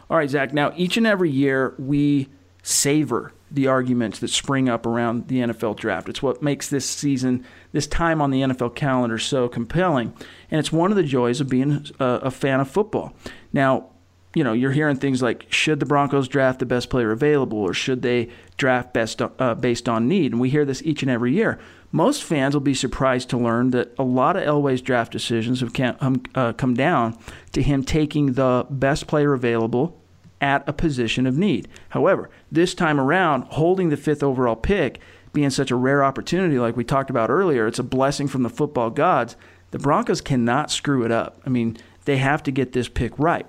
[0.10, 0.54] All right, Zach.
[0.56, 2.30] Now each and every year we
[2.64, 6.10] savor the arguments that spring up around the NFL draft.
[6.10, 10.16] It's what makes this season, this time on the NFL calendar, so compelling,
[10.50, 13.14] and it's one of the joys of being a, a fan of football.
[13.54, 13.92] Now,
[14.36, 17.74] you know, you're hearing things like, should the Broncos draft the best player available, or
[17.74, 20.34] should they draft best uh, based on need?
[20.34, 21.58] And we hear this each and every year.
[21.92, 25.72] Most fans will be surprised to learn that a lot of Elway's draft decisions have
[25.72, 27.18] come, uh, come down
[27.54, 29.98] to him taking the best player available
[30.42, 31.70] at a position of need.
[31.90, 35.00] However, this time around, holding the fifth overall pick
[35.32, 38.50] being such a rare opportunity, like we talked about earlier, it's a blessing from the
[38.50, 39.38] football gods.
[39.72, 41.42] The Broncos cannot screw it up.
[41.46, 43.46] I mean, they have to get this pick right.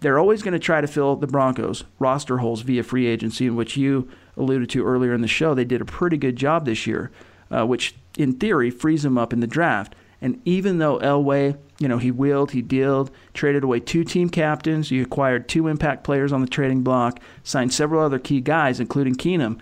[0.00, 3.56] They're always going to try to fill the Broncos roster holes via free agency, in
[3.56, 5.54] which you alluded to earlier in the show.
[5.54, 7.10] They did a pretty good job this year,
[7.50, 9.94] uh, which in theory frees them up in the draft.
[10.22, 14.90] And even though Elway, you know, he wheeled, he dealed, traded away two team captains,
[14.90, 19.14] he acquired two impact players on the trading block, signed several other key guys, including
[19.14, 19.58] Keenum,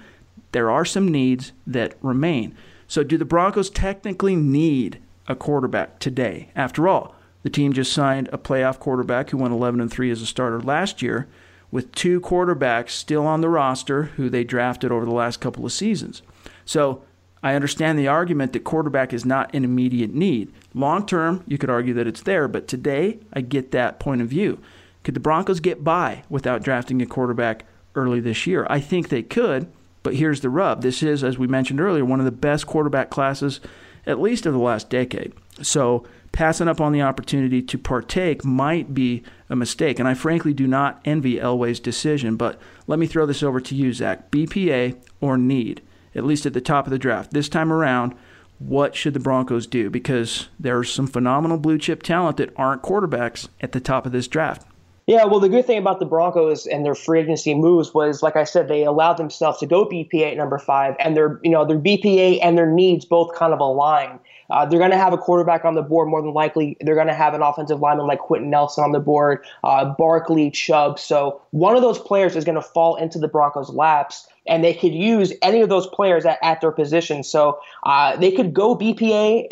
[0.53, 2.57] there are some needs that remain.
[2.87, 6.51] So, do the Broncos technically need a quarterback today?
[6.57, 7.15] After all,
[7.49, 10.61] the team just signed a playoff quarterback who went 11 and 3 as a starter
[10.61, 11.27] last year,
[11.71, 15.73] with two quarterbacks still on the roster who they drafted over the last couple of
[15.73, 16.21] seasons.
[16.67, 17.03] So,
[17.43, 20.53] I understand the argument that quarterback is not an immediate need.
[20.75, 24.29] Long term, you could argue that it's there, but today I get that point of
[24.29, 24.59] view.
[25.03, 28.67] Could the Broncos get by without drafting a quarterback early this year?
[28.69, 30.83] I think they could, but here's the rub.
[30.83, 33.61] This is, as we mentioned earlier, one of the best quarterback classes,
[34.07, 35.33] at least of the last decade.
[35.63, 39.99] So passing up on the opportunity to partake might be a mistake.
[39.99, 42.37] And I frankly do not envy Elway's decision.
[42.37, 44.31] But let me throw this over to you, Zach.
[44.31, 45.83] BPA or need,
[46.15, 47.33] at least at the top of the draft.
[47.33, 48.15] This time around,
[48.59, 49.89] what should the Broncos do?
[49.91, 54.29] Because there's some phenomenal blue chip talent that aren't quarterbacks at the top of this
[54.29, 54.67] draft.
[55.09, 58.37] Yeah, well, the good thing about the Broncos and their free agency moves was, like
[58.37, 61.65] I said, they allowed themselves to go BPA at number five, and their you know
[61.65, 64.21] their BPA and their needs both kind of align.
[64.51, 66.77] Uh, they're going to have a quarterback on the board more than likely.
[66.83, 70.51] They're going to have an offensive lineman like Quenton Nelson on the board, uh, Barkley,
[70.51, 70.99] Chubb.
[70.99, 74.75] So one of those players is going to fall into the Broncos' laps, and they
[74.75, 77.23] could use any of those players at, at their position.
[77.23, 79.47] So uh, they could go BPA.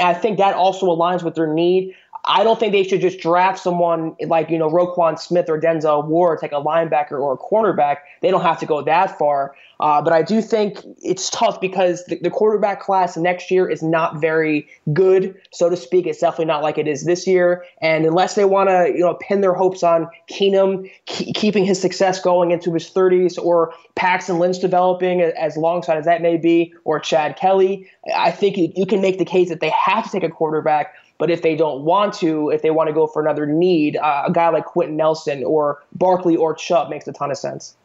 [0.00, 1.94] I think that also aligns with their need.
[2.24, 6.06] I don't think they should just draft someone like, you know, Roquan Smith or Denzel
[6.06, 7.98] Ward, take a linebacker or a cornerback.
[8.20, 9.54] They don't have to go that far.
[9.80, 13.80] Uh, but I do think it's tough because the, the, quarterback class next year is
[13.80, 16.06] not very good, so to speak.
[16.06, 17.64] It's definitely not like it is this year.
[17.80, 22.20] And unless they want to, you know, pin their hopes on Keenum keeping his success
[22.20, 26.98] going into his 30s, or Paxton Lynch developing as alongside as that may be, or
[26.98, 30.24] Chad Kelly, I think you, you can make the case that they have to take
[30.24, 30.92] a quarterback.
[31.18, 34.24] But if they don't want to, if they want to go for another need, uh,
[34.26, 37.76] a guy like Quenton Nelson or Barkley or Chubb makes a ton of sense.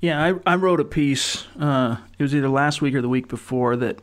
[0.00, 1.46] Yeah, I, I wrote a piece.
[1.58, 4.02] Uh, it was either last week or the week before that,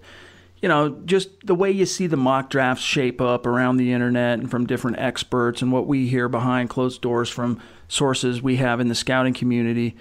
[0.60, 4.40] you know, just the way you see the mock drafts shape up around the internet
[4.40, 8.80] and from different experts and what we hear behind closed doors from sources we have
[8.80, 9.96] in the scouting community.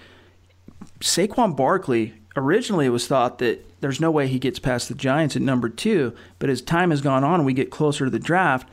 [0.99, 5.35] Saquon Barkley, originally it was thought that there's no way he gets past the Giants
[5.35, 6.13] at number two.
[6.39, 8.69] But as time has gone on we get closer to the draft,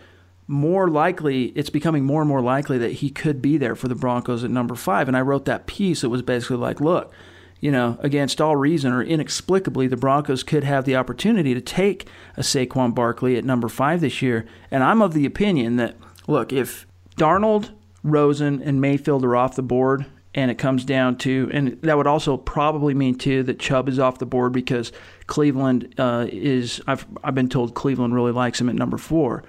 [0.47, 3.95] more likely, it's becoming more and more likely that he could be there for the
[3.95, 5.07] Broncos at number five.
[5.07, 6.03] And I wrote that piece.
[6.03, 7.13] It was basically like, look,
[7.61, 12.09] you know, against all reason or inexplicably, the Broncos could have the opportunity to take
[12.37, 14.47] a Saquon Barkley at number five this year.
[14.71, 17.71] And I'm of the opinion that, look, if Darnold,
[18.03, 22.07] Rosen, and Mayfield are off the board and it comes down to, and that would
[22.07, 24.93] also probably mean too that Chubb is off the board because
[25.27, 26.81] Cleveland uh, is.
[26.87, 29.45] I've I've been told Cleveland really likes him at number four.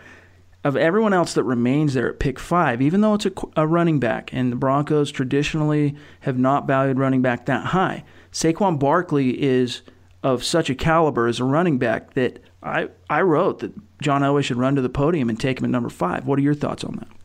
[0.64, 4.00] Of everyone else that remains there at pick five, even though it's a, a running
[4.00, 9.84] back, and the Broncos traditionally have not valued running back that high, Saquon Barkley is
[10.22, 14.44] of such a caliber as a running back that I I wrote that John Elway
[14.44, 16.26] should run to the podium and take him at number five.
[16.26, 17.19] What are your thoughts on that?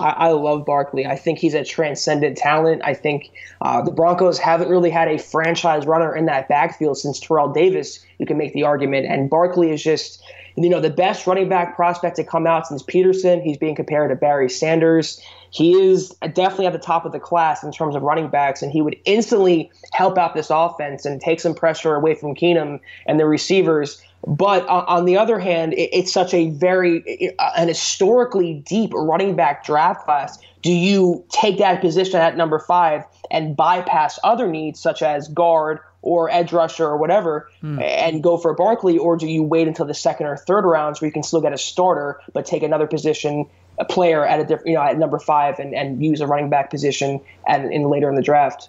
[0.00, 1.06] I, I, love Barkley.
[1.06, 2.82] I think he's a transcendent talent.
[2.84, 3.30] I think
[3.60, 8.04] uh, the Broncos haven't really had a franchise runner in that backfield since Terrell Davis.
[8.18, 10.22] You can make the argument, and Barkley is just
[10.56, 13.40] you know the best running back prospect to come out since Peterson.
[13.40, 15.20] He's being compared to Barry Sanders.
[15.50, 18.72] He is definitely at the top of the class in terms of running backs, and
[18.72, 23.20] he would instantly help out this offense and take some pressure away from Keenum and
[23.20, 24.02] the receivers.
[24.26, 28.92] But uh, on the other hand, it, it's such a very uh, an historically deep
[28.94, 30.38] running back draft class.
[30.62, 35.78] Do you take that position at number five and bypass other needs such as guard
[36.02, 37.80] or edge rusher or whatever hmm.
[37.80, 41.06] and go for Barkley, or do you wait until the second or third rounds where
[41.06, 43.44] you can still get a starter but take another position,
[43.78, 46.48] a player at a different, you know, at number five and, and use a running
[46.48, 48.68] back position and in later in the draft?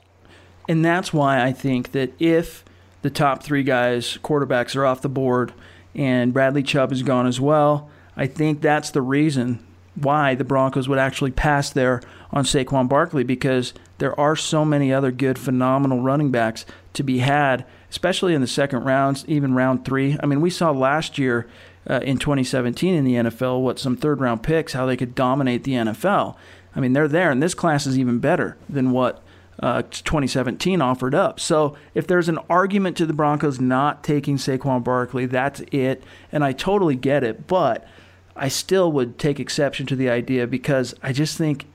[0.67, 2.65] And that's why I think that if
[3.01, 5.53] the top three guys, quarterbacks, are off the board,
[5.95, 7.89] and Bradley Chubb is gone as well.
[8.15, 13.23] I think that's the reason why the Broncos would actually pass there on Saquon Barkley
[13.23, 18.41] because there are so many other good, phenomenal running backs to be had, especially in
[18.41, 20.17] the second rounds, even round three.
[20.21, 21.47] I mean, we saw last year
[21.89, 25.63] uh, in 2017 in the NFL what some third round picks, how they could dominate
[25.63, 26.35] the NFL.
[26.75, 29.23] I mean, they're there, and this class is even better than what
[29.59, 31.39] uh, 2017 offered up.
[31.39, 36.03] So if there's an argument to the Broncos not taking Saquon Barkley, that's it.
[36.31, 37.47] And I totally get it.
[37.47, 37.87] But
[38.35, 41.65] I still would take exception to the idea because I just think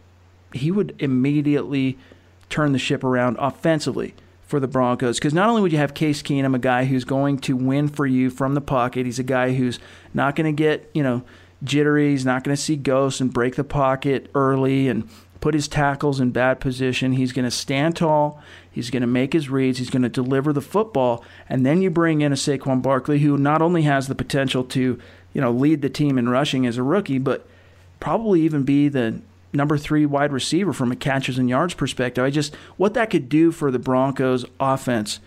[0.53, 1.99] he would immediately
[2.49, 5.19] turn the ship around offensively for the Broncos.
[5.19, 8.07] Because not only would you have Case Keenum, a guy who's going to win for
[8.07, 9.81] you from the pocket, he's a guy who's
[10.15, 11.23] not going to get, you know,
[11.65, 15.09] jittery, he's not going to see ghosts and break the pocket early and
[15.43, 17.13] put his tackles in bad position.
[17.13, 18.41] He's going to stand tall.
[18.71, 19.79] He's going to make his reads.
[19.79, 21.23] He's going to deliver the football.
[21.49, 24.99] And then you bring in a Saquon Barkley who not only has the potential to,
[25.35, 27.47] you know, lead the team in rushing as a rookie, but
[27.99, 29.21] probably even be the
[29.53, 32.25] number three wide receiver from a catches and yards perspective.
[32.25, 35.19] I just what that could do for the Broncos offense,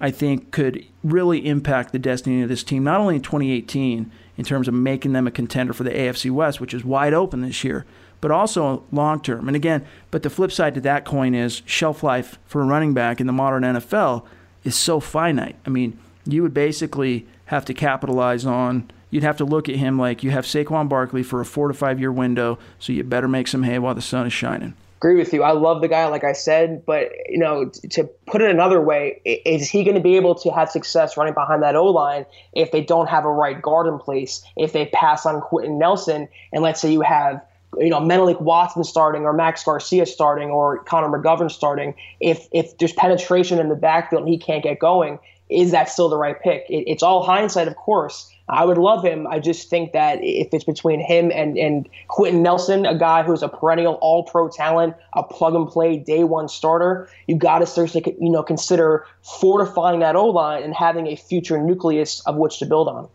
[0.00, 4.44] I think could really impact the destiny of this team, not only in 2018 in
[4.44, 7.64] terms of making them a contender for the AFC West, which is wide open this
[7.64, 7.86] year,
[8.22, 9.48] but also long term.
[9.48, 12.94] And again, but the flip side to that coin is shelf life for a running
[12.94, 14.24] back in the modern NFL
[14.64, 15.56] is so finite.
[15.66, 19.98] I mean, you would basically have to capitalize on you'd have to look at him
[19.98, 23.28] like you have Saquon Barkley for a four to five year window, so you better
[23.28, 24.74] make some hay while the sun is shining.
[24.98, 25.42] Agree with you.
[25.42, 29.20] I love the guy, like I said, but you know, to put it another way,
[29.24, 32.70] is he going to be able to have success running behind that O line if
[32.70, 34.44] they don't have a right guard in place?
[34.56, 37.42] If they pass on Quenton Nelson, and let's say you have
[37.78, 42.76] you know Menelik Watson starting or Max Garcia starting or Connor McGovern starting, if if
[42.78, 46.40] there's penetration in the backfield and he can't get going, is that still the right
[46.40, 46.66] pick?
[46.68, 48.28] It, it's all hindsight, of course.
[48.48, 49.26] I would love him.
[49.26, 53.42] I just think that if it's between him and, and Quenton Nelson, a guy who's
[53.42, 57.66] a perennial all pro talent, a plug and play day one starter, you got to
[57.66, 62.58] seriously you know, consider fortifying that O line and having a future nucleus of which
[62.58, 63.08] to build on.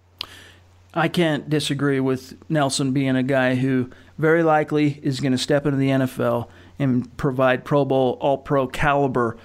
[0.94, 5.66] I can't disagree with Nelson being a guy who very likely is going to step
[5.66, 6.48] into the NFL
[6.80, 9.38] and provide Pro Bowl, all pro caliber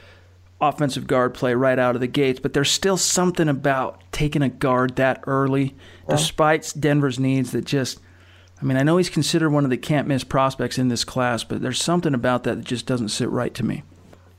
[0.62, 4.48] offensive guard play right out of the gates, but there's still something about taking a
[4.48, 5.74] guard that early,
[6.08, 6.16] yeah.
[6.16, 7.98] despite Denver's needs that just.
[8.60, 11.42] I mean, I know he's considered one of the can't miss prospects in this class,
[11.42, 13.82] but there's something about that that just doesn't sit right to me.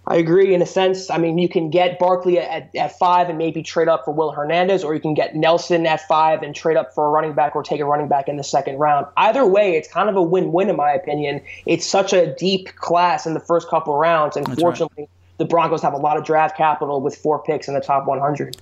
[0.05, 1.09] I agree in a sense.
[1.09, 4.31] I mean, you can get Barkley at, at five and maybe trade up for Will
[4.31, 7.55] Hernandez, or you can get Nelson at five and trade up for a running back
[7.55, 9.05] or take a running back in the second round.
[9.15, 11.41] Either way, it's kind of a win win, in my opinion.
[11.65, 15.45] It's such a deep class in the first couple rounds, and That's fortunately, right the
[15.45, 18.57] Broncos have a lot of draft capital with four picks in the top 100.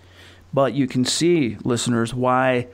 [0.53, 2.67] But you can see, listeners, why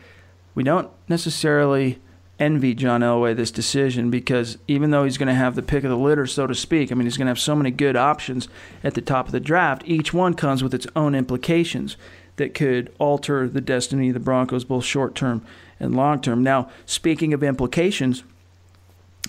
[0.55, 1.99] we don't necessarily
[2.39, 5.89] envy John Elway this decision because even though he's going to have the pick of
[5.89, 8.47] the litter, so to speak, I mean, he's going to have so many good options
[8.83, 11.97] at the top of the draft, each one comes with its own implications
[12.35, 15.43] that could alter the destiny of the Broncos, both short term
[15.79, 16.43] and long term.
[16.43, 18.23] Now, speaking of implications,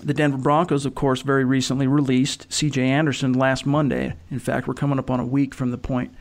[0.02, 2.82] the Denver Broncos, of course, very recently released C.J.
[2.82, 4.14] Anderson last Monday.
[4.30, 6.14] In fact, we're coming up on a week from the point.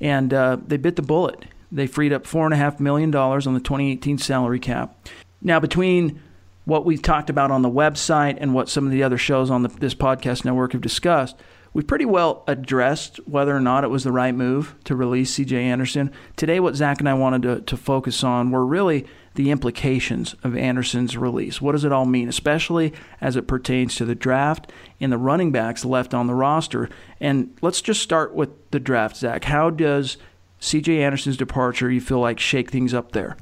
[0.00, 1.46] and uh, they bit the bullet.
[1.72, 4.94] They freed up four and a half million dollars on the 2018 salary cap.
[5.42, 6.22] Now, between
[6.66, 9.62] what we've talked about on the website and what some of the other shows on
[9.62, 11.36] the, this podcast network have discussed,
[11.72, 15.62] we've pretty well addressed whether or not it was the right move to release C.J.
[15.62, 16.10] Anderson.
[16.34, 20.56] Today, what Zach and I wanted to, to focus on were really the implications of
[20.56, 21.60] Anderson's release.
[21.60, 25.52] What does it all mean, especially as it pertains to the draft and the running
[25.52, 26.88] backs left on the roster?
[27.20, 29.44] And let's just start with the draft, Zach.
[29.44, 30.16] How does
[30.60, 33.36] CJ Anderson's departure, you feel like, shake things up there?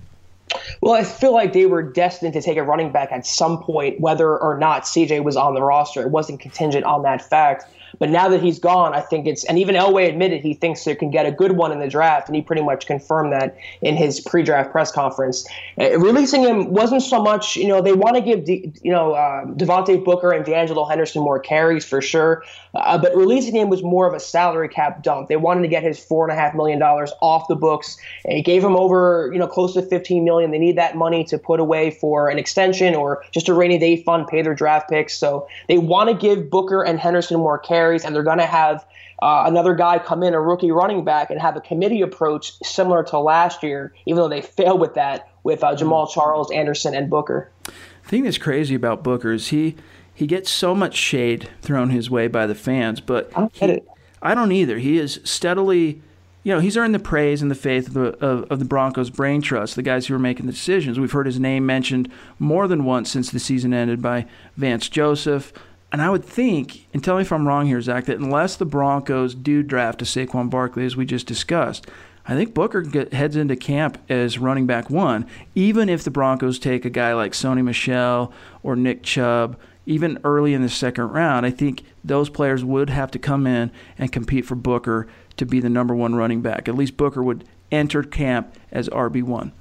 [0.80, 4.00] Well, I feel like they were destined to take a running back at some point,
[4.00, 6.02] whether or not CJ was on the roster.
[6.02, 7.64] It wasn't contingent on that fact.
[7.98, 10.94] But now that he's gone, I think it's and even Elway admitted he thinks they
[10.94, 13.96] can get a good one in the draft, and he pretty much confirmed that in
[13.96, 15.46] his pre-draft press conference.
[15.78, 19.44] Uh, releasing him wasn't so much, you know, they want to give you know uh,
[19.46, 24.06] Devontae Booker and D'Angelo Henderson more carries for sure, uh, but releasing him was more
[24.06, 25.28] of a salary cap dump.
[25.28, 27.96] They wanted to get his four and a half million dollars off the books.
[28.24, 30.50] It gave him over, you know, close to 15 million.
[30.50, 34.02] They need that money to put away for an extension or just a rainy day
[34.02, 35.14] fund, pay their draft picks.
[35.14, 38.46] So they want to give Booker and Henderson more carries carries, and they're going to
[38.46, 38.86] have
[39.22, 43.02] uh, another guy come in, a rookie running back, and have a committee approach similar
[43.04, 47.10] to last year, even though they failed with that with uh, Jamaal Charles, Anderson, and
[47.10, 47.50] Booker.
[47.64, 47.72] The
[48.08, 49.76] thing that's crazy about Booker is he
[50.14, 53.70] he gets so much shade thrown his way by the fans, but I don't get
[53.70, 53.88] he, it.
[54.22, 54.78] I don't either.
[54.78, 56.00] He is steadily
[56.44, 59.08] you know, he's earned the praise and the faith of the, of, of, the Broncos
[59.08, 61.00] brain trust, the guys who are making the decisions.
[61.00, 64.26] We've heard his name mentioned more than once since the season ended by
[64.58, 65.54] Vance Joseph.
[65.94, 68.64] And I would think, and tell me if I'm wrong here, Zach, that unless the
[68.64, 71.86] Broncos do draft a Saquon Barkley, as we just discussed,
[72.26, 75.24] I think Booker heads into camp as running back one,
[75.54, 78.32] even if the Broncos take a guy like Sony Michel
[78.64, 81.46] or Nick Chubb, even early in the second round.
[81.46, 85.60] I think those players would have to come in and compete for Booker to be
[85.60, 86.68] the number one running back.
[86.68, 89.52] At least Booker would enter camp as RB1.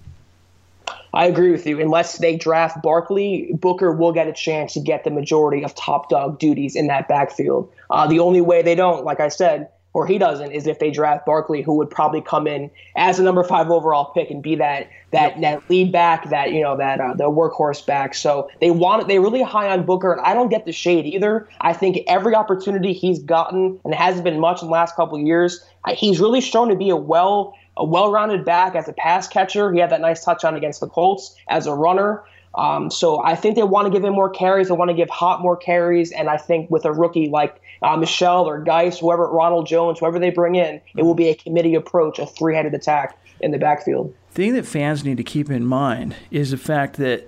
[1.14, 1.80] I agree with you.
[1.80, 6.09] Unless they draft Barkley, Booker will get a chance to get the majority of top
[6.09, 7.72] dog duties in that backfield.
[7.91, 10.89] Uh, the only way they don't, like I said, or he doesn't, is if they
[10.89, 14.55] draft Barkley, who would probably come in as a number five overall pick and be
[14.55, 18.16] that that that lead back, that you know that uh, the workhorse back.
[18.16, 21.47] So they want they really high on Booker, and I don't get the shade either.
[21.61, 25.20] I think every opportunity he's gotten, and it hasn't been much in the last couple
[25.20, 25.64] of years,
[25.95, 29.71] he's really shown to be a well a well-rounded back as a pass catcher.
[29.74, 32.24] He had that nice touchdown against the Colts as a runner.
[32.55, 34.67] Um, so I think they want to give him more carries.
[34.67, 37.97] They want to give Hot more carries, and I think with a rookie like uh,
[37.97, 41.74] Michel or Guice, whoever Ronald Jones, whoever they bring in, it will be a committee
[41.74, 44.13] approach, a three-headed attack in the backfield.
[44.30, 47.28] The thing that fans need to keep in mind is the fact that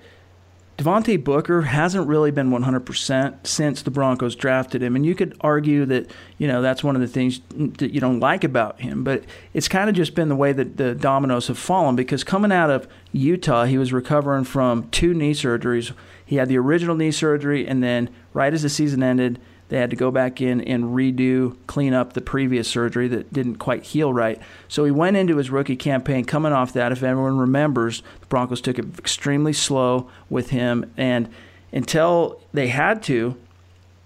[0.77, 4.95] Devontae Booker hasn't really been 100% since the Broncos drafted him.
[4.97, 8.19] And you could argue that, you know, that's one of the things that you don't
[8.19, 9.03] like about him.
[9.03, 9.23] But
[9.53, 12.69] it's kind of just been the way that the dominoes have fallen because coming out
[12.69, 15.93] of Utah, he was recovering from two knee surgeries.
[16.25, 19.39] He had the original knee surgery, and then right as the season ended,
[19.69, 23.55] they had to go back in and redo, clean up the previous surgery that didn't
[23.55, 24.39] quite heal right.
[24.67, 26.91] So he went into his rookie campaign coming off that.
[26.91, 30.91] If everyone remembers, the Broncos took it extremely slow with him.
[30.97, 31.29] And
[31.71, 33.35] until they had to,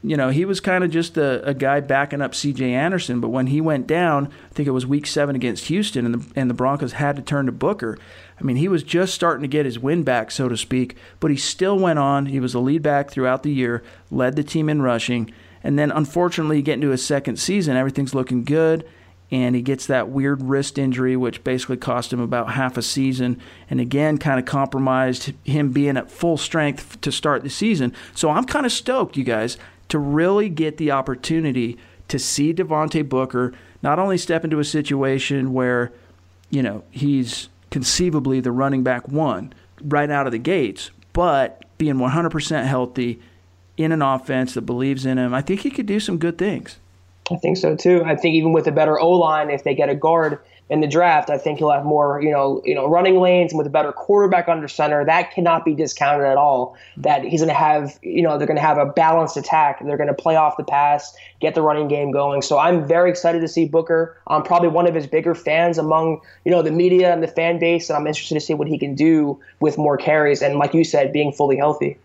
[0.02, 2.74] you know, he was kind of just a, a guy backing up C.J.
[2.74, 3.20] Anderson.
[3.20, 6.40] But when he went down, I think it was Week Seven against Houston, and the
[6.40, 7.98] and the Broncos had to turn to Booker.
[8.40, 10.96] I mean, he was just starting to get his win back, so to speak.
[11.20, 12.28] But he still went on.
[12.28, 15.34] He was a lead back throughout the year, led the team in rushing,
[15.64, 18.88] and then unfortunately, you get into his second season, everything's looking good,
[19.32, 23.40] and he gets that weird wrist injury, which basically cost him about half a season,
[23.70, 27.94] and again, kind of compromised him being at full strength to start the season.
[28.16, 29.58] So I'm kind of stoked, you guys,
[29.90, 35.54] to really get the opportunity to see Devontae Booker not only step into a situation
[35.54, 35.92] where,
[36.50, 41.96] you know, he's conceivably the running back one right out of the gates, but being
[41.96, 43.20] 100% healthy
[43.80, 46.78] in an offense that believes in him, I think he could do some good things.
[47.32, 48.04] I think so too.
[48.06, 50.38] I think even with a better O line, if they get a guard
[50.70, 53.58] in the draft, I think he'll have more, you know, you know, running lanes and
[53.58, 55.06] with a better quarterback under center.
[55.06, 56.78] That cannot be discounted at all.
[56.98, 59.80] That he's going to have, you know, they're going to have a balanced attack.
[59.84, 62.42] They're going to play off the pass, get the running game going.
[62.42, 64.18] So I'm very excited to see Booker.
[64.28, 67.60] I'm probably one of his bigger fans among, you know, the media and the fan
[67.60, 70.74] base, and I'm interested to see what he can do with more carries and, like
[70.74, 71.98] you said, being fully healthy.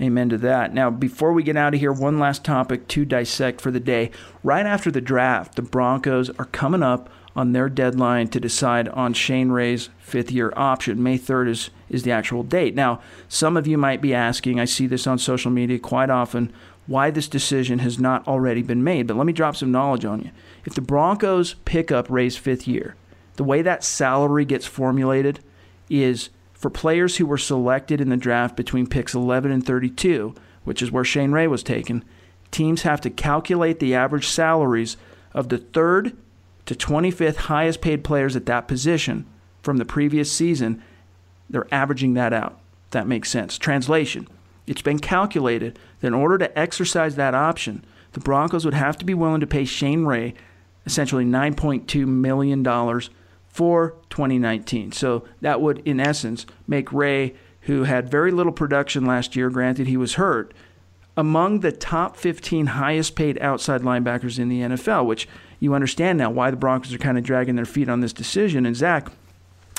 [0.00, 0.74] Amen to that.
[0.74, 4.10] Now, before we get out of here, one last topic to dissect for the day.
[4.42, 9.12] Right after the draft, the Broncos are coming up on their deadline to decide on
[9.12, 11.02] Shane Ray's fifth year option.
[11.02, 12.74] May 3rd is, is the actual date.
[12.74, 16.52] Now, some of you might be asking, I see this on social media quite often,
[16.86, 19.06] why this decision has not already been made.
[19.06, 20.30] But let me drop some knowledge on you.
[20.64, 22.96] If the Broncos pick up Ray's fifth year,
[23.36, 25.40] the way that salary gets formulated
[25.88, 26.30] is
[26.64, 30.90] for players who were selected in the draft between picks 11 and 32, which is
[30.90, 32.02] where Shane Ray was taken,
[32.50, 34.96] teams have to calculate the average salaries
[35.34, 36.16] of the third
[36.64, 39.26] to 25th highest paid players at that position
[39.62, 40.82] from the previous season.
[41.50, 42.58] They're averaging that out.
[42.92, 43.58] That makes sense.
[43.58, 44.26] Translation
[44.66, 49.04] It's been calculated that in order to exercise that option, the Broncos would have to
[49.04, 50.32] be willing to pay Shane Ray
[50.86, 52.62] essentially $9.2 million
[53.54, 54.90] for 2019.
[54.90, 59.86] So that would, in essence, make Ray, who had very little production last year, granted
[59.86, 60.52] he was hurt,
[61.16, 65.28] among the top 15 highest paid outside linebackers in the NFL, which
[65.60, 68.66] you understand now why the Broncos are kind of dragging their feet on this decision.
[68.66, 69.06] And Zach,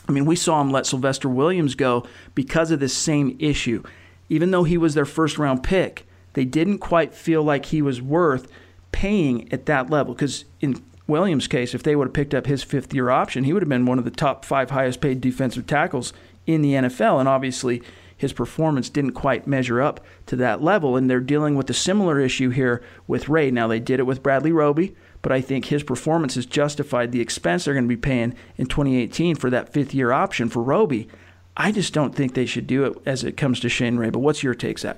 [0.08, 3.84] I mean, we saw him let Sylvester Williams go because of this same issue.
[4.30, 8.02] Even though he was their first round pick, they didn't quite feel like he was
[8.02, 8.48] worth
[8.94, 12.64] paying at that level because in Williams' case, if they would have picked up his
[12.64, 15.68] fifth year option, he would have been one of the top five highest paid defensive
[15.68, 16.14] tackles
[16.48, 17.20] in the NFL.
[17.20, 17.82] And obviously,
[18.18, 20.96] his performance didn't quite measure up to that level.
[20.96, 23.52] And they're dealing with a similar issue here with Ray.
[23.52, 27.22] Now, they did it with Bradley Roby, but I think his performance has justified the
[27.22, 31.08] expense they're going to be paying in 2018 for that fifth year option for Roby.
[31.58, 34.10] I just don't think they should do it as it comes to Shane Ray.
[34.10, 34.98] But what's your take, Zach?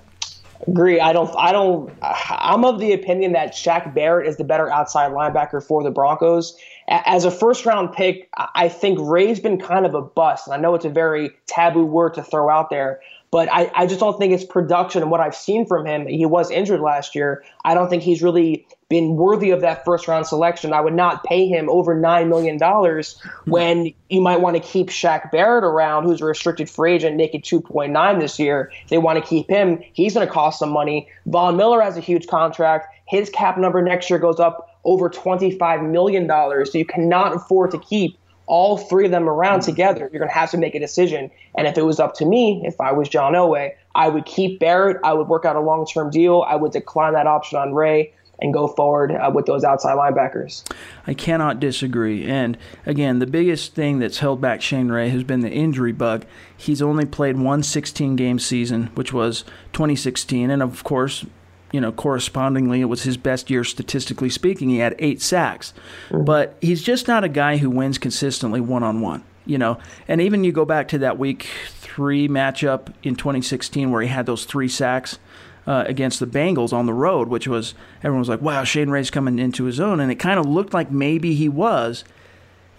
[0.65, 0.99] Agree.
[0.99, 1.33] I don't.
[1.37, 1.93] I don't.
[2.01, 6.57] I'm of the opinion that Shaq Barrett is the better outside linebacker for the Broncos.
[6.87, 10.47] As a first round pick, I think Ray's been kind of a bust.
[10.47, 13.01] And I know it's a very taboo word to throw out there,
[13.31, 16.07] but I, I just don't think it's production and what I've seen from him.
[16.07, 17.43] He was injured last year.
[17.65, 20.71] I don't think he's really been worthy of that first round selection.
[20.71, 23.03] I would not pay him over $9 million
[23.45, 27.41] when you might want to keep Shaq Barrett around, who's a restricted free agent, making
[27.41, 28.71] 2.9 this year.
[28.87, 29.81] They want to keep him.
[29.91, 31.09] He's going to cost some money.
[31.25, 32.87] Von Miller has a huge contract.
[33.07, 36.27] His cap number next year goes up over $25 million.
[36.65, 38.17] So you cannot afford to keep
[38.47, 41.29] all three of them around together, you're going to have to make a decision.
[41.55, 44.59] And if it was up to me, if I was John Elway, I would keep
[44.59, 44.97] Barrett.
[45.03, 46.43] I would work out a long term deal.
[46.47, 50.63] I would decline that option on Ray and go forward uh, with those outside linebackers.
[51.07, 52.25] I cannot disagree.
[52.25, 56.25] And again, the biggest thing that's held back Shane Ray has been the injury bug.
[56.55, 59.43] He's only played one 16 game season, which was
[59.73, 60.49] 2016.
[60.51, 61.25] And of course,
[61.71, 64.69] you know, correspondingly, it was his best year statistically speaking.
[64.69, 65.73] He had eight sacks,
[66.09, 66.23] mm-hmm.
[66.23, 69.23] but he's just not a guy who wins consistently one on one.
[69.45, 74.01] You know, and even you go back to that week three matchup in 2016 where
[74.01, 75.19] he had those three sacks.
[75.65, 79.11] Uh, against the Bengals on the road, which was everyone was like, "Wow, Shane Ray's
[79.11, 82.05] coming into his own," and it kind of looked like maybe he was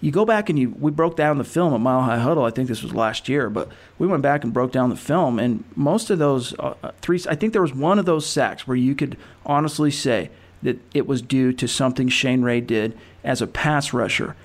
[0.01, 2.45] you go back and you we broke down the film at Mile High Huddle.
[2.45, 5.39] I think this was last year, but we went back and broke down the film,
[5.39, 7.19] and most of those uh, uh, three.
[7.29, 10.29] I think there was one of those sacks where you could honestly say
[10.63, 14.35] that it was due to something Shane Ray did as a pass rusher.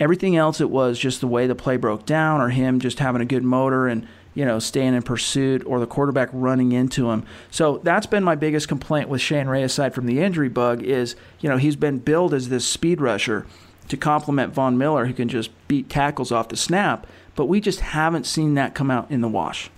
[0.00, 3.22] Everything else, it was just the way the play broke down, or him just having
[3.22, 7.24] a good motor and you know staying in pursuit, or the quarterback running into him.
[7.50, 11.16] So that's been my biggest complaint with Shane Ray, aside from the injury bug, is
[11.40, 13.46] you know he's been billed as this speed rusher
[13.88, 17.06] to complement Von Miller, who can just beat tackles off the snap.
[17.34, 19.70] But we just haven't seen that come out in the wash.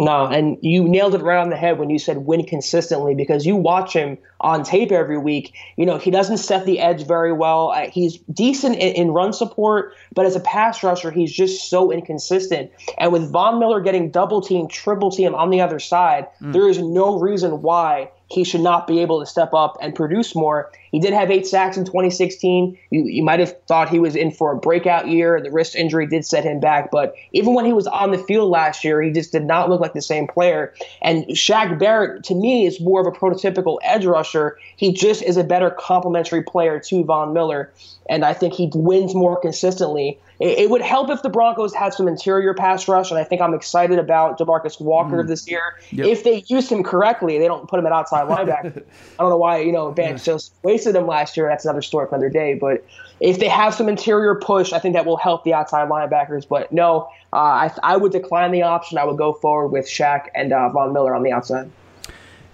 [0.00, 3.44] No, and you nailed it right on the head when you said win consistently because
[3.44, 5.54] you watch him on tape every week.
[5.76, 7.72] You know, he doesn't set the edge very well.
[7.72, 11.92] Uh, he's decent in, in, run support, but as a pass rusher, he's just so
[11.92, 12.70] inconsistent.
[12.96, 16.54] And with Von Miller getting double team, triple team on the other side, mm.
[16.54, 20.36] there is no reason why he should not be able to step up and produce
[20.36, 20.70] more.
[20.92, 22.78] He did have eight sacks in 2016.
[22.90, 25.40] You, you might have thought he was in for a breakout year.
[25.40, 28.50] The wrist injury did set him back, but even when he was on the field
[28.50, 30.72] last year, he just did not look like the same player.
[31.02, 34.56] And Shaq Barrett, to me, is more of a prototypical edge rusher.
[34.76, 37.72] He just is a better complementary player to Von Miller,
[38.08, 41.92] and I think he wins more consistently it, it, would help if the Broncos had
[41.92, 45.28] some interior pass rush, and I think I'm excited about Demarcus Walker mm.
[45.28, 45.78] this year.
[45.90, 46.06] Yep.
[46.06, 48.82] If they used him correctly, they don't put him at outside linebacker.
[49.18, 50.34] I don't know why you know Banks yeah.
[50.34, 51.46] just wasted him last year.
[51.46, 52.54] That's another story for another day.
[52.54, 52.84] But
[53.20, 56.48] if they have some interior push, I think that will help the outside linebackers.
[56.48, 58.96] But no, uh, I, I would decline the option.
[58.96, 61.70] I would go forward with Shaq and uh, Von Miller on the outside.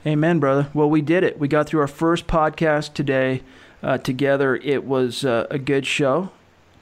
[0.05, 0.69] Amen, brother.
[0.75, 1.39] Well, we did it.
[1.39, 3.43] We got through our first podcast today
[3.83, 4.57] uh, together.
[4.57, 6.31] It was uh, a good show.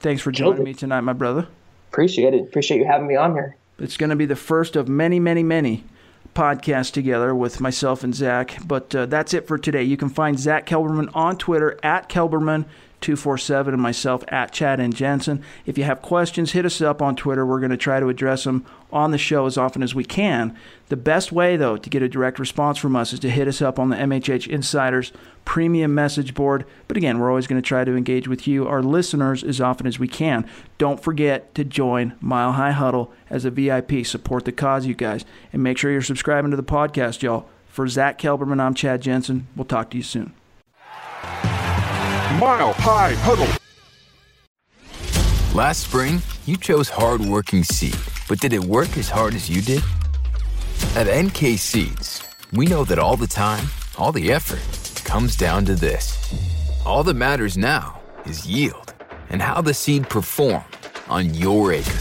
[0.05, 1.47] Thanks for joining me tonight, my brother.
[1.91, 2.43] Appreciate it.
[2.43, 3.55] Appreciate you having me on here.
[3.79, 5.83] It's going to be the first of many, many, many
[6.35, 8.55] podcasts together with myself and Zach.
[8.67, 9.81] But uh, that's it for today.
[9.81, 12.65] You can find Zach Kelberman on Twitter at Kelberman.
[13.01, 15.43] 247 and myself at Chad and Jensen.
[15.65, 17.43] If you have questions, hit us up on Twitter.
[17.43, 18.65] We're going to try to address them
[18.95, 20.57] on the show as often as we can.
[20.87, 23.61] The best way, though, to get a direct response from us is to hit us
[23.61, 25.11] up on the MHH Insiders
[25.43, 26.65] premium message board.
[26.87, 29.85] But again, we're always going to try to engage with you, our listeners, as often
[29.85, 30.49] as we can.
[30.77, 34.05] Don't forget to join Mile High Huddle as a VIP.
[34.05, 35.25] Support the cause, you guys.
[35.53, 37.47] And make sure you're subscribing to the podcast, y'all.
[37.67, 39.47] For Zach Kelberman, I'm Chad Jensen.
[39.55, 40.33] We'll talk to you soon.
[42.39, 43.47] Mile High Huddle.
[45.55, 47.95] Last spring, you chose hardworking seed,
[48.27, 49.83] but did it work as hard as you did?
[50.95, 53.67] At NK Seeds, we know that all the time,
[53.97, 54.61] all the effort
[55.03, 56.33] comes down to this.
[56.85, 58.93] All that matters now is yield
[59.29, 60.65] and how the seed performed
[61.09, 61.91] on your acre.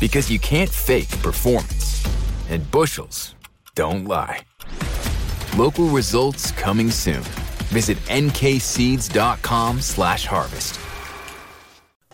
[0.00, 2.06] Because you can't fake performance,
[2.48, 3.34] and bushels
[3.74, 4.40] don't lie.
[5.56, 7.22] Local results coming soon.
[7.72, 10.78] Visit nkseeds.com slash harvest.